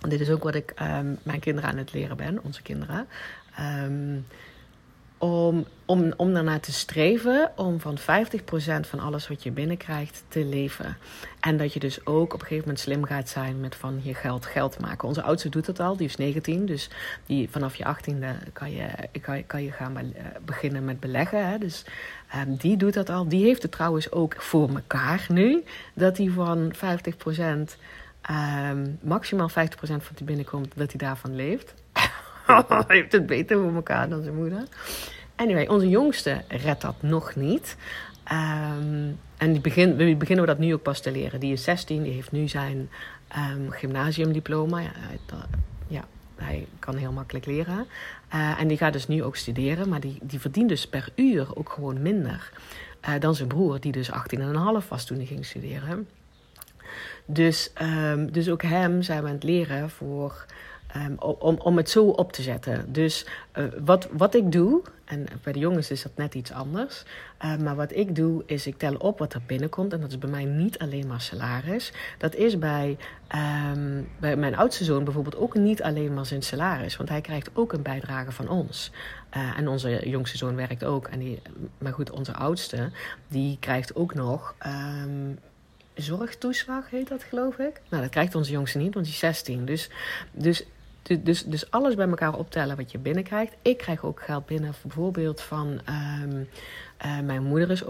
[0.02, 3.08] En dit is ook wat ik um, mijn kinderen aan het leren ben, onze kinderen.
[3.60, 4.26] Um,
[5.18, 8.02] om, om, om daarnaar te streven om van 50%
[8.82, 10.98] van alles wat je binnenkrijgt te leven.
[11.40, 14.14] En dat je dus ook op een gegeven moment slim gaat zijn met van je
[14.14, 15.08] geld geld maken.
[15.08, 16.66] Onze oudste doet dat al, die is 19.
[16.66, 16.90] Dus
[17.26, 18.88] die, vanaf je 18e kan je,
[19.22, 20.14] kan, kan je gaan
[20.46, 21.50] beginnen met beleggen.
[21.50, 21.58] Hè.
[21.58, 21.86] Dus
[22.36, 23.28] um, die doet dat al.
[23.28, 25.64] Die heeft het trouwens ook voor elkaar nu.
[25.94, 27.66] Dat hij van 50%, um,
[28.22, 29.54] ehm, maximaal 50%
[30.04, 31.74] van die binnenkomt, dat hij daarvan leeft.
[32.88, 34.64] Hij heeft het beter voor elkaar dan zijn moeder.
[35.36, 37.78] Anyway, onze jongste redt dat nog niet.
[38.32, 41.40] Um, en die beginnen we dat nu ook pas te leren.
[41.40, 42.90] Die is 16, die heeft nu zijn
[43.38, 44.82] um, gymnasiumdiploma.
[44.82, 44.90] Ja,
[45.88, 46.04] ja,
[46.36, 47.86] hij kan heel makkelijk leren.
[48.34, 51.56] Uh, en die gaat dus nu ook studeren, maar die, die verdient dus per uur
[51.56, 52.52] ook gewoon minder
[53.10, 56.08] uh, dan zijn broer, die dus 18,5 was toen hij ging studeren.
[57.26, 60.46] Dus, um, dus ook hem zijn we aan het leren voor
[60.96, 62.94] Um, om, om het zo op te zetten.
[62.94, 63.26] Dus
[63.58, 67.04] uh, wat, wat ik doe, en bij de jongens is dat net iets anders.
[67.46, 69.94] Uh, maar wat ik doe, is ik tel op wat er binnenkomt.
[69.94, 71.94] En dat is bij mij niet alleen maar salaris.
[72.18, 72.98] Dat is bij,
[73.72, 76.98] um, bij mijn oudste zoon bijvoorbeeld ook niet alleen maar zijn salaris.
[76.98, 78.92] Want hij krijgt ook een bijdrage van ons.
[79.38, 81.08] Uh, en onze jongste zoon werkt ook.
[81.08, 81.42] En die,
[81.78, 82.92] maar goed, onze oudste,
[83.28, 84.56] die krijgt ook nog.
[84.66, 85.40] Um,
[85.94, 87.82] zorgtoeslag heet dat, geloof ik.
[87.90, 89.66] Nou, dat krijgt onze jongste niet, want die is 16.
[89.66, 89.90] Dus,
[90.32, 90.66] dus
[91.08, 93.54] Dus, dus, alles bij elkaar optellen wat je binnenkrijgt.
[93.62, 96.44] Ik krijg ook geld binnen, bijvoorbeeld van ehm,
[96.98, 97.86] eh, mijn moeder is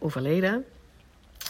[0.00, 0.64] overleden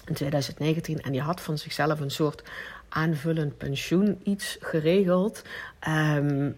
[0.07, 2.43] in 2019 en die had van zichzelf een soort
[2.89, 5.43] aanvullend pensioen iets geregeld.
[5.79, 6.51] Ehm,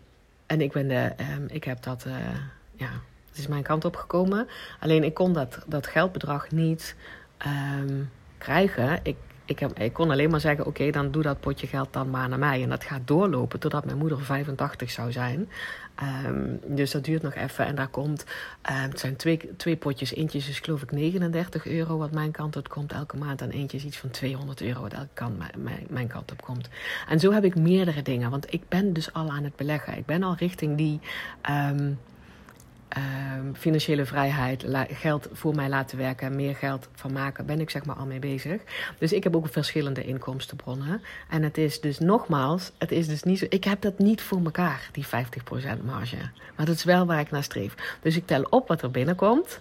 [0.47, 2.15] en ik, ben de, um, ik heb dat, uh,
[2.73, 2.91] ja,
[3.29, 4.49] het is mijn kant op gekomen.
[4.81, 6.97] Alleen ik kon dat, dat geldbedrag niet
[8.39, 9.01] krijgen.
[9.03, 12.11] Ik ik, heb, ik kon alleen maar zeggen: oké, dan doe dat potje geld dan
[12.11, 12.63] maar naar mij.
[12.63, 15.49] En dat gaat doorlopen totdat mijn moeder 85 zou zijn.
[16.27, 17.67] Um, dus dat duurt nog even.
[17.67, 18.25] En daar komt,
[18.71, 20.15] uh, het zijn twee, twee potjes.
[20.15, 23.41] Eentje is geloof ik 39 euro wat mijn kant op komt elke maand.
[23.41, 26.69] En eentje is iets van 200 euro wat elke kant mijn, mijn kant op komt.
[27.09, 28.31] En zo heb ik meerdere dingen.
[28.31, 29.97] Want ik ben dus al aan het beleggen.
[29.97, 31.01] Ik ben al richting die.
[31.51, 31.99] Um,
[32.89, 37.85] Ehm, financiële vrijheid, geld voor mij laten werken, meer geld van maken, ben ik zeg
[37.85, 38.61] maar al mee bezig.
[38.99, 41.03] Dus ik heb ook verschillende inkomstenbronnen.
[41.31, 44.41] En het is dus nogmaals, het is dus niet zo, ik heb dat niet voor
[44.45, 46.17] elkaar, die 50% marge.
[46.57, 47.99] Maar dat is wel waar ik naar streef.
[48.01, 49.61] Dus ik tel op wat er binnenkomt.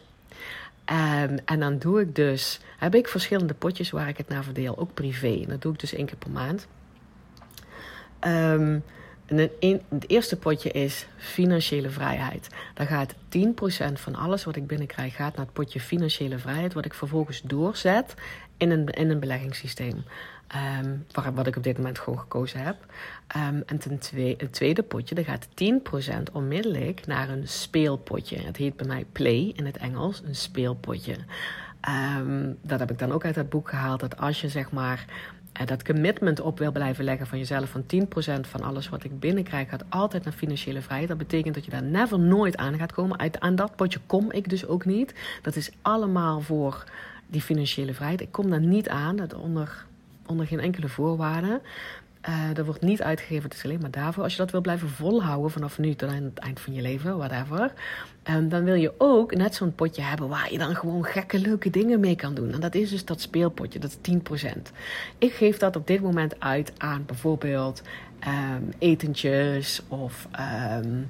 [0.91, 4.77] Um, en dan doe ik dus, heb ik verschillende potjes waar ik het naar verdeel,
[4.77, 5.41] ook privé.
[5.41, 6.67] En dat doe ik dus één keer per maand.
[8.27, 8.83] Um,
[9.25, 12.47] en het eerste potje is financiële vrijheid.
[12.73, 13.17] Daar gaat 10%
[13.93, 18.13] van alles wat ik binnenkrijg gaat naar het potje financiële vrijheid, wat ik vervolgens doorzet
[18.57, 20.03] in een, in een beleggingssysteem.
[20.81, 22.75] Um, wat ik op dit moment gewoon gekozen heb.
[23.35, 25.47] Um, en ten tweede, het tweede potje, daar gaat
[26.29, 28.37] 10% onmiddellijk naar een speelpotje.
[28.37, 31.15] Het heet bij mij Play in het Engels, een speelpotje.
[32.17, 33.99] Um, dat heb ik dan ook uit het boek gehaald.
[33.99, 35.05] Dat als je zeg maar
[35.65, 39.69] dat commitment op wil blijven leggen van jezelf van 10% van alles wat ik binnenkrijg
[39.69, 41.09] gaat altijd naar financiële vrijheid.
[41.09, 43.19] Dat betekent dat je daar never nooit aan gaat komen.
[43.19, 45.13] Uit, aan dat potje kom ik dus ook niet.
[45.41, 46.83] Dat is allemaal voor
[47.27, 48.21] die financiële vrijheid.
[48.21, 49.85] Ik kom daar niet aan, dat onder,
[50.25, 51.61] onder geen enkele voorwaarde.
[52.29, 54.23] Uh, dat wordt niet uitgegeven, het is alleen maar daarvoor.
[54.23, 57.17] Als je dat wil blijven volhouden vanaf nu tot aan het eind van je leven,
[57.17, 57.73] whatever.
[58.29, 61.69] Um, dan wil je ook net zo'n potje hebben waar je dan gewoon gekke leuke
[61.69, 62.51] dingen mee kan doen.
[62.51, 64.13] En dat is dus dat speelpotje, dat is
[64.47, 64.61] 10%.
[65.17, 67.81] Ik geef dat op dit moment uit aan bijvoorbeeld
[68.27, 70.27] um, etentjes of
[70.79, 71.09] um,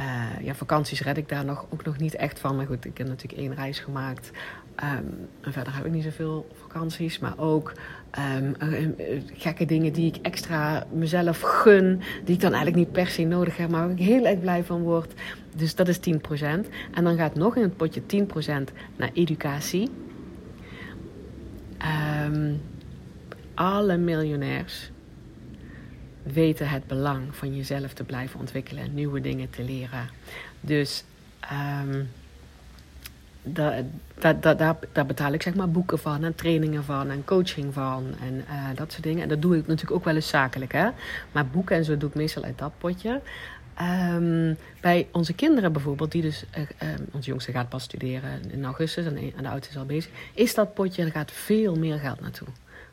[0.00, 2.56] uh, ja, vakanties red ik daar nog, ook nog niet echt van.
[2.56, 4.30] Maar goed, ik heb natuurlijk één reis gemaakt.
[4.82, 7.72] Um, en verder heb ik niet zoveel vakanties, maar ook
[8.18, 8.88] uh,
[9.32, 13.56] gekke dingen die ik extra mezelf gun, die ik dan eigenlijk niet per se nodig
[13.56, 15.12] heb, maar waar ik heel erg blij van word.
[15.56, 16.00] Dus dat is 10%.
[16.94, 18.04] En dan gaat nog in het potje 10%
[18.96, 19.90] naar educatie.
[22.24, 22.60] Um,
[23.54, 24.90] alle miljonairs
[26.22, 30.08] weten het belang van jezelf te blijven ontwikkelen, nieuwe dingen te leren.
[30.60, 31.04] Dus
[33.52, 33.82] daar,
[34.92, 38.68] daar, betaal ik zeg maar boeken van en trainingen van en coaching van en uh,
[38.74, 39.22] dat soort dingen.
[39.22, 40.88] En dat doe ik natuurlijk ook wel eens zakelijk, hè.
[41.32, 43.20] Maar boeken en zo doe ik meestal uit dat potje.
[44.14, 48.64] Um, bij onze kinderen bijvoorbeeld, die dus, uh, uh, onze jongste gaat pas studeren in
[48.64, 51.98] augustus en, en de oudste is al bezig, is dat potje, er gaat veel meer
[51.98, 52.48] geld naartoe.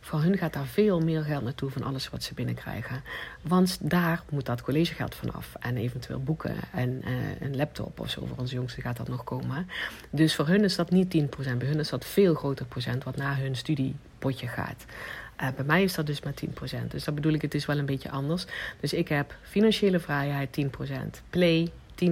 [0.06, 3.04] Voor hun gaat daar veel meer geld naartoe van alles wat ze binnenkrijgen.
[3.42, 5.56] Want daar moet dat collegegeld vanaf.
[5.60, 8.26] En eventueel boeken en uh, een laptop of zo.
[8.26, 9.70] Voor onze jongste gaat dat nog komen.
[10.10, 11.58] Dus voor hun is dat niet 10%.
[11.58, 14.86] Bij hun is dat veel groter procent wat naar hun studiepotje gaat.
[15.42, 16.34] Uh, bij mij is dat dus maar
[16.84, 16.88] 10%.
[16.88, 18.46] Dus dat bedoel ik, het is wel een beetje anders.
[18.80, 20.66] Dus ik heb financiële vrijheid 10%.
[21.30, 21.72] Play
[22.04, 22.08] 10%.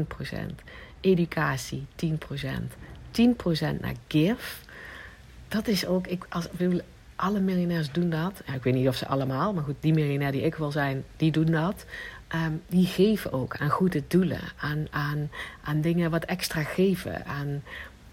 [1.00, 2.08] Educatie 10%.
[3.12, 4.62] 10% naar give.
[5.48, 6.48] Dat is ook, ik, als,
[7.16, 8.42] alle miljonairs doen dat.
[8.46, 11.04] Ja, ik weet niet of ze allemaal, maar goed, die miljonair die ik wil zijn,
[11.18, 11.86] die doen dat.
[12.36, 15.30] Um, die geven ook aan goede doelen, aan, aan,
[15.64, 17.64] aan dingen wat extra geven, aan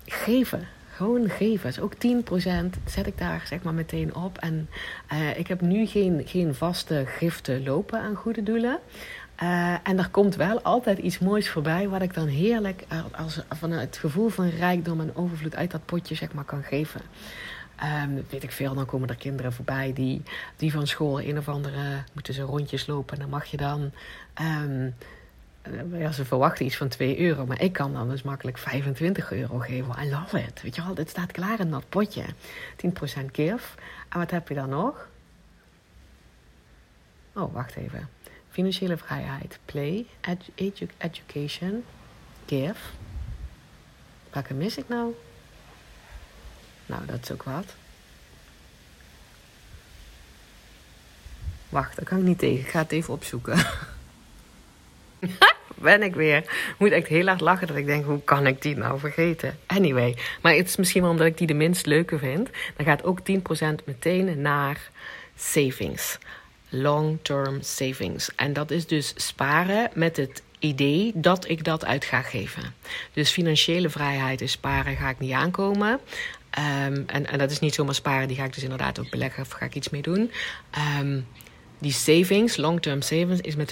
[0.05, 0.67] geven.
[0.91, 1.67] Gewoon geven.
[1.67, 1.99] Dus ook 10%
[2.87, 4.39] zet ik daar zeg maar meteen op.
[4.39, 4.69] En
[5.13, 8.79] uh, ik heb nu geen, geen vaste giften lopen aan goede doelen.
[9.43, 12.85] Uh, en er komt wel altijd iets moois voorbij, wat ik dan heerlijk
[13.17, 17.01] als, vanuit het gevoel van rijkdom en overvloed uit dat potje zeg maar kan geven.
[17.83, 20.23] Um, weet ik veel, dan komen er kinderen voorbij die,
[20.57, 23.15] die van school een of andere moeten ze rondjes lopen.
[23.15, 23.91] En dan mag je dan.
[24.41, 24.95] Um,
[25.93, 29.59] ja, ze verwachten iets van 2 euro, maar ik kan dan dus makkelijk 25 euro
[29.59, 29.95] geven.
[30.03, 30.63] I love it.
[30.63, 32.25] Weet je wel, het staat klaar in dat potje.
[32.25, 33.79] 10% give.
[34.09, 35.09] En wat heb je dan nog?
[37.33, 38.09] Oh, wacht even.
[38.49, 39.59] Financiële vrijheid.
[39.65, 40.07] Play.
[40.55, 41.85] Edu education.
[42.47, 42.81] Give.
[44.31, 45.15] Welke mis ik nou?
[46.91, 47.75] Nou, dat is ook wat.
[51.69, 52.65] Wacht, daar kan ik niet tegen.
[52.65, 53.59] Ik ga het even opzoeken.
[55.75, 56.45] ben ik weer.
[56.79, 59.59] Moet echt heel hard lachen dat ik denk, hoe kan ik die nou vergeten?
[59.67, 62.49] Anyway, maar het is misschien wel omdat ik die de minst leuke vind.
[62.77, 64.91] Dan gaat ook 10% meteen naar
[65.37, 66.19] savings.
[66.69, 68.35] long-term savings.
[68.35, 72.75] En dat is dus sparen met het idee dat ik dat uit ga geven.
[73.13, 76.01] Dus financiële vrijheid is sparen, ga ik niet aankomen.
[76.51, 79.43] Ehm, en, en dat is niet zomaar sparen, die ga ik dus inderdaad ook beleggen
[79.43, 80.31] of ga ik iets mee doen.
[81.01, 81.27] Um,
[81.79, 83.71] die savings, long-term savings, is met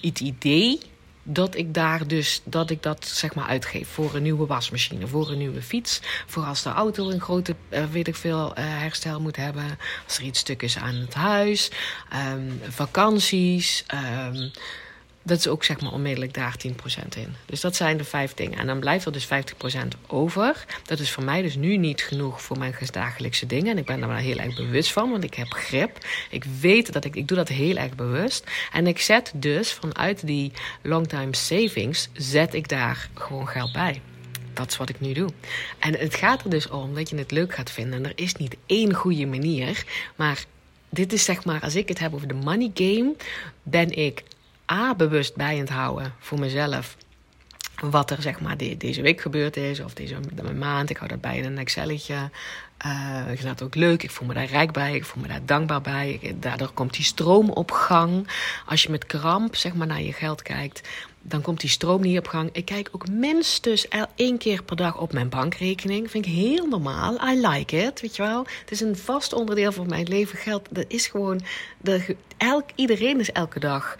[0.00, 0.80] het, idee
[1.22, 5.30] dat ik daar dus dat ik dat zeg maar uitgeef voor een nieuwe wasmachine, voor
[5.30, 9.20] een nieuwe fiets, voor als de auto een grote uh, weet ik veel uh, herstel
[9.20, 11.70] moet hebben, als er iets stuk is aan het huis,
[12.32, 13.84] um, vakanties.
[15.26, 16.70] Dat is ook zeg maar onmiddellijk daar 10%
[17.16, 17.34] in.
[17.46, 18.58] Dus dat zijn de vijf dingen.
[18.58, 19.28] En dan blijft er dus 50%
[20.06, 20.64] over.
[20.84, 23.70] Dat is voor mij dus nu niet genoeg voor mijn dagelijkse dingen.
[23.70, 25.98] En ik ben daar wel heel erg bewust van, want ik heb grip.
[26.30, 28.44] Ik weet dat ik, ik doe dat heel erg bewust.
[28.72, 34.00] En ik zet dus vanuit die longtime savings, zet ik daar gewoon geld bij.
[34.52, 35.28] Dat is wat ik nu doe.
[35.78, 37.98] En het gaat er dus om dat je het leuk gaat vinden.
[37.98, 39.84] En er is niet één goede manier.
[40.16, 40.44] Maar
[40.88, 43.14] dit is zeg maar, als ik het heb over de money game,
[43.62, 44.22] ben ik
[44.72, 46.96] A, bewust het houden voor mezelf.
[47.80, 50.16] Wat er zeg maar deze week gebeurd is, of deze
[50.58, 50.90] maand.
[50.90, 52.30] Ik hou dat bij in een Excelletje.
[52.86, 54.02] Uh, ik vind dat ook leuk.
[54.02, 54.94] Ik voel me daar rijk bij.
[54.94, 56.36] Ik voel me daar dankbaar bij.
[56.40, 58.28] Daardoor komt die stroom op gang.
[58.66, 60.88] Als je met kramp zeg maar, naar je geld kijkt,
[61.22, 62.48] dan komt die stroom niet op gang.
[62.52, 66.10] Ik kijk ook minstens één keer per dag op mijn bankrekening.
[66.10, 67.28] Vind ik heel normaal.
[67.28, 68.46] I like it, weet je wel.
[68.60, 70.38] Het is een vast onderdeel van mijn leven.
[70.38, 71.40] Geld, dat is gewoon...
[71.78, 73.96] De, elk, iedereen is elke dag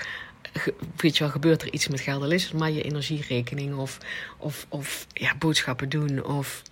[0.97, 2.23] weet je wel, gebeurt er iets met geld.
[2.23, 3.99] Al is het maar je energierekening of,
[4.39, 6.63] of, of ja, boodschappen doen of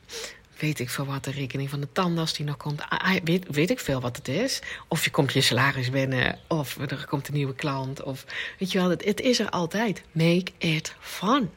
[0.59, 2.81] weet ik veel wat, de rekening van de tandarts die nog komt.
[2.81, 4.61] Ah, ah, weet, weet ik veel wat het is.
[4.89, 8.03] Of je komt je salaris binnen, of er komt een nieuwe klant.
[8.03, 8.25] Of
[8.59, 10.03] weet je wel, het, het is er altijd.
[10.13, 11.51] Make it fun.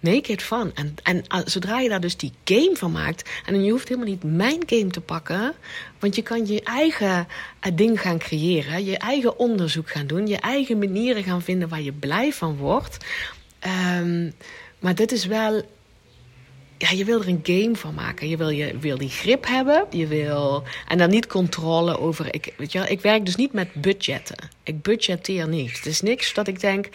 [0.00, 0.70] Make it fun.
[0.74, 3.30] En, en ah, zodra je daar dus die game van maakt.
[3.46, 5.54] En je hoeft helemaal niet mijn game te pakken.
[5.98, 7.26] Want je kan je eigen
[7.66, 8.84] uh, ding gaan creëren.
[8.84, 10.26] Je eigen onderzoek gaan doen.
[10.26, 12.96] Je eigen manieren gaan vinden waar je blij van wordt.
[14.00, 14.34] Um,
[14.78, 15.62] maar dit is wel
[16.84, 18.28] ja, je wil er een game van maken.
[18.28, 19.86] Je wil, je wil die grip hebben.
[19.90, 22.34] Je wil, en dan niet controle over.
[22.34, 24.36] Ik, weet je wel, ik werk dus niet met budgetten.
[24.62, 25.76] Ik budgetteer niet.
[25.76, 26.88] Het is niks dat ik denk.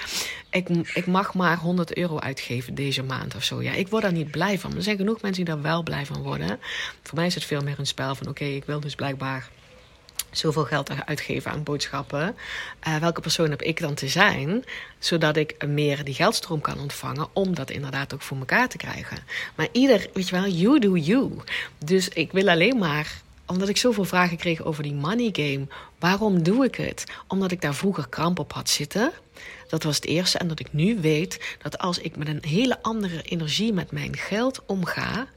[0.50, 3.62] Ik, ik mag maar 100 euro uitgeven deze maand of zo.
[3.62, 4.76] Ja, ik word daar niet blij van.
[4.76, 6.60] Er zijn genoeg mensen die daar wel blij van worden.
[7.04, 9.50] Voor mij is het veel meer een spel van: oké, ik wil dus blijkbaar
[10.32, 12.36] zoveel geld uitgeven aan boodschappen.
[12.88, 14.64] Uh, welke persoon heb ik dan te zijn,
[15.00, 19.18] zodat ik meer die geldstroom kan ontvangen, om dat inderdaad ook voor elkaar te krijgen.
[19.56, 21.32] Maar ieder, weet je wel, you do you.
[21.86, 25.68] Dus ik wil alleen maar omdat ik zoveel vragen kreeg over die money game.
[26.00, 27.04] Waarom doe ik het?
[27.28, 29.12] Omdat ik daar vroeger kramp op had zitten.
[29.68, 30.38] Dat was het eerste.
[30.38, 34.18] En dat ik nu weet dat als ik met een hele andere energie met mijn
[34.18, 35.28] geld omga,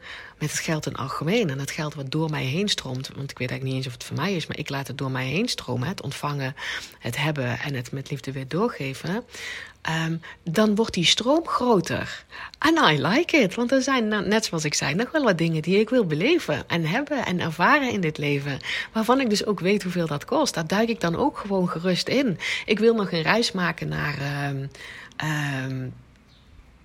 [0.43, 3.39] met het geld in algemeen en het geld wat door mij heen stroomt, want ik
[3.39, 5.27] weet eigenlijk niet eens of het voor mij is, maar ik laat het door mij
[5.27, 6.55] heen stromen, het ontvangen,
[6.99, 9.25] het hebben en het met liefde weer doorgeven,
[10.07, 12.25] um, dan wordt die stroom groter.
[12.59, 15.39] And I like it, want er zijn, nou, net zoals ik zei, nog wel wat
[15.39, 18.59] dingen die ik wil beleven en hebben en ervaren in dit leven,
[18.93, 20.55] waarvan ik dus ook weet hoeveel dat kost.
[20.55, 22.39] Daar duik ik dan ook gewoon gerust in.
[22.65, 24.49] Ik wil nog een reis maken naar.
[24.49, 24.71] Um,
[25.65, 25.93] um,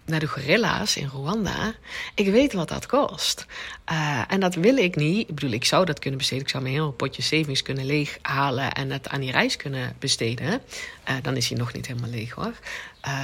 [0.08, 1.74] naar de gorilla's in Rwanda.
[2.16, 3.46] Ik weet wat dat kost.
[3.92, 5.30] Uh, en dat wil ik niet.
[5.30, 6.44] Ik bedoel, ik zou dat kunnen besteden.
[6.44, 10.62] Ik zou mijn hele potje savings kunnen leeghalen en het aan die reis kunnen besteden.
[11.10, 12.54] Uh, dan is hij nog niet helemaal leeg hoor.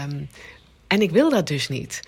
[0.03, 0.29] Um,
[0.87, 2.01] en ik wil dat dus niet.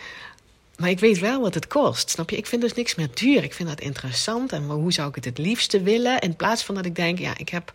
[0.78, 2.10] Maar ik weet wel wat het kost.
[2.10, 2.38] Snap je?
[2.38, 3.44] Ik vind dus niks meer duur.
[3.44, 4.52] Ik vind dat interessant.
[4.52, 6.20] En hoe zou ik het het liefste willen?
[6.20, 7.72] In plaats van dat ik denk, ja, ik heb,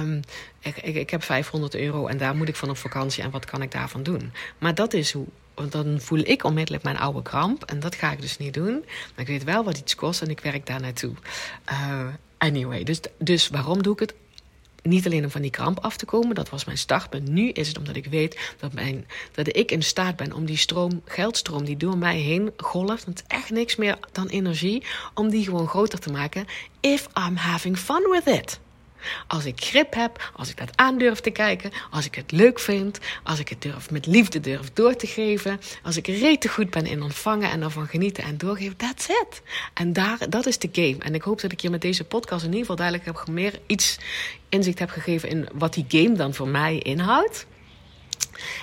[0.00, 0.20] um,
[0.60, 3.22] ik, ik, ik heb 500 euro en daar moet ik van op vakantie.
[3.22, 4.32] En wat kan ik daarvan doen?
[4.58, 7.64] Maar dat is hoe want dan voel ik onmiddellijk mijn oude kramp.
[7.64, 8.84] En dat ga ik dus niet doen.
[8.84, 11.12] Maar ik weet wel wat iets kost en ik werk daar naartoe.
[11.70, 12.06] Uh,
[12.38, 14.14] anyway, dus, dus waarom doe ik het?
[14.82, 17.28] Niet alleen om van die kramp af te komen, dat was mijn startpunt.
[17.28, 20.56] Nu is het omdat ik weet dat, mijn, dat ik in staat ben om die
[20.56, 25.28] stroom, geldstroom die door mij heen golft, het is echt niks meer dan energie, om
[25.28, 26.46] die gewoon groter te maken.
[26.80, 28.60] If I'm having fun with it.
[29.26, 32.58] Als ik grip heb, als ik dat aan durf te kijken, als ik het leuk
[32.58, 36.70] vind, als ik het durf met liefde durf door te geven, als ik rete goed
[36.70, 39.42] ben in ontvangen en ervan genieten en doorgeven, that's it.
[39.74, 40.96] En daar, dat is de game.
[40.98, 43.60] En ik hoop dat ik je met deze podcast in ieder geval duidelijk heb meer
[43.66, 43.98] iets
[44.48, 47.46] inzicht heb gegeven in wat die game dan voor mij inhoudt.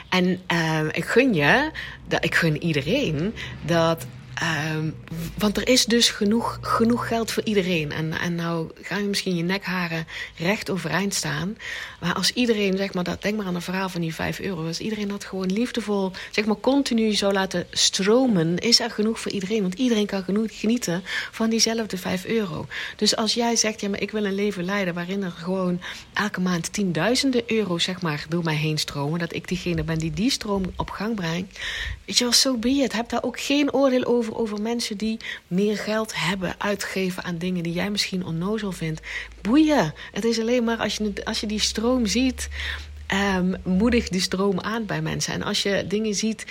[0.10, 1.72] En uh, ik gun je,
[2.08, 3.36] dat, ik gun iedereen
[3.66, 4.90] dat Ehm,
[5.38, 7.92] want er is dus genoeg, genoeg geld voor iedereen.
[7.92, 10.08] En, en nou ga je misschien je nekharen
[10.38, 11.58] recht overeind staan.
[12.00, 14.66] Maar als iedereen, zeg maar, dat, denk maar aan een verhaal van die 5 euro.
[14.68, 19.32] Als iedereen dat gewoon liefdevol, zeg maar, continu zou laten stromen, is er genoeg voor
[19.32, 19.62] iedereen.
[19.62, 22.68] Want iedereen kan genoeg genieten van diezelfde 5 euro.
[22.96, 25.82] Dus als jij zegt, ja, maar ik wil een leven leiden waarin er gewoon
[26.14, 29.20] elke maand tienduizenden euro's, zeg maar, door mij heen stromen.
[29.20, 31.60] Dat ik diegene ben die die stroom op gang brengt.
[32.06, 32.94] Weet je wel, zo so be it.
[32.94, 35.18] Heb daar ook geen oordeel over over, mensen die
[35.48, 39.02] meer geld hebben uitgegeven aan dingen die jij misschien onnozel vindt.
[39.42, 39.94] Boeien.
[40.12, 42.50] Het is alleen maar als je, als je die stroom ziet.
[43.38, 45.34] Um, moedig die stroom aan bij mensen.
[45.34, 46.46] En als je dingen ziet,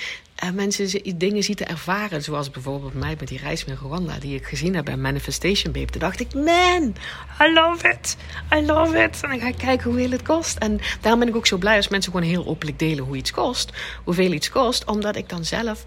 [0.45, 4.35] uh, mensen dingen ziet te ervaren, zoals bijvoorbeeld mij met die reis met Rwanda, die
[4.35, 6.95] ik gezien heb bij Manifestation Babe, toen dacht ik, man,
[7.41, 8.17] I love it,
[8.55, 9.21] I love it.
[9.23, 10.59] En dan ga ik kijken hoeveel het kost.
[10.59, 13.31] En daarom ben ik ook zo blij als mensen gewoon heel openlijk delen hoe iets
[13.31, 13.71] kost,
[14.05, 15.85] hoeveel iets kost, omdat ik dan zelf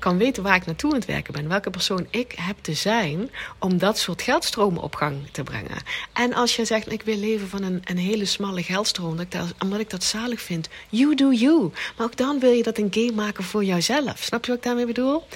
[0.00, 1.48] kan weten waar ik naartoe aan het werken ben.
[1.48, 5.76] Welke persoon ik heb te zijn om dat soort geldstromen op gang te brengen.
[6.12, 9.54] En als je zegt, ik wil leven van een, een hele smalle geldstroom, ik dat,
[9.58, 10.68] omdat ik dat zalig vind.
[10.88, 11.72] You do you.
[11.96, 14.22] Maar ook dan wil je dat een game maken voor jouzelf.
[14.22, 15.26] Snap je wat ik daarmee bedoel?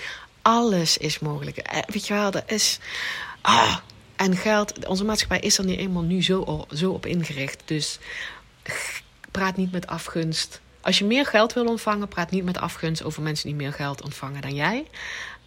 [0.43, 1.57] Alles is mogelijk.
[1.57, 2.79] Eh, weet je wel, dat is...
[3.41, 3.77] Ah,
[4.17, 7.63] en geld, onze maatschappij is er niet eenmaal nu zo, zo op ingericht.
[7.65, 7.99] Dus
[9.31, 13.23] praat niet met afgunst als je meer geld wil ontvangen, praat niet met afgunst over
[13.23, 14.87] mensen die meer geld ontvangen dan jij.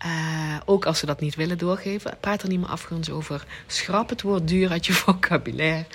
[0.06, 3.46] Uh, ook als ze dat niet willen doorgeven, praat er niet meer afgunst over.
[3.68, 5.86] Schrap het woord duur uit je vocabulaire.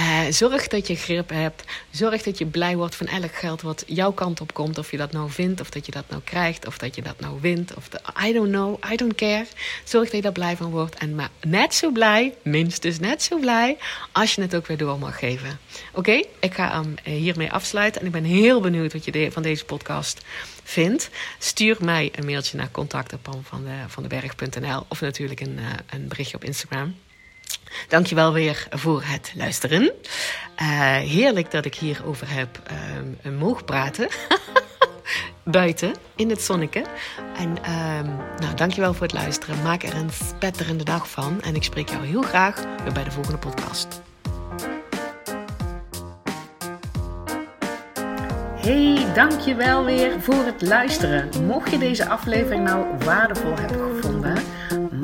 [0.00, 1.64] Uh, zorg dat je grip hebt.
[1.90, 4.78] Zorg dat je blij wordt van elk geld wat jouw kant op komt.
[4.78, 7.20] Of je dat nou vindt, of dat je dat nou krijgt, of dat je dat
[7.20, 7.74] nou wint.
[7.74, 9.46] Of de, I don't know, I don't care.
[9.84, 10.94] Zorg dat je daar blij van wordt.
[10.94, 13.76] En maar net zo blij, minstens net zo blij,
[14.12, 15.58] als je het ook weer door mag geven.
[15.92, 18.00] Oké, ik ga hem eh, hiermee afsluiten.
[18.00, 20.20] En ik ben heel benieuwd wat je van deze podcast
[20.62, 21.10] vindt.
[21.38, 23.64] Stuur mij een mailtje naar contacten.van
[24.08, 26.94] de, Of natuurlijk een, uh, een berichtje op Instagram.
[27.88, 29.82] Dankjewel weer voor het luisteren.
[29.82, 32.62] Uh, heerlijk dat ik hierover heb
[33.26, 34.08] uh, mogen praten.
[35.44, 36.84] Buiten, in het zonneke.
[37.36, 38.00] En uh,
[38.38, 39.62] nou, dankjewel voor het luisteren.
[39.62, 41.42] Maak er een spetterende dag van.
[41.42, 44.02] En ik spreek jou heel graag weer bij de volgende podcast.
[48.56, 51.46] Hey, dankjewel weer voor het luisteren.
[51.46, 54.51] Mocht je deze aflevering nou waardevol hebben gevonden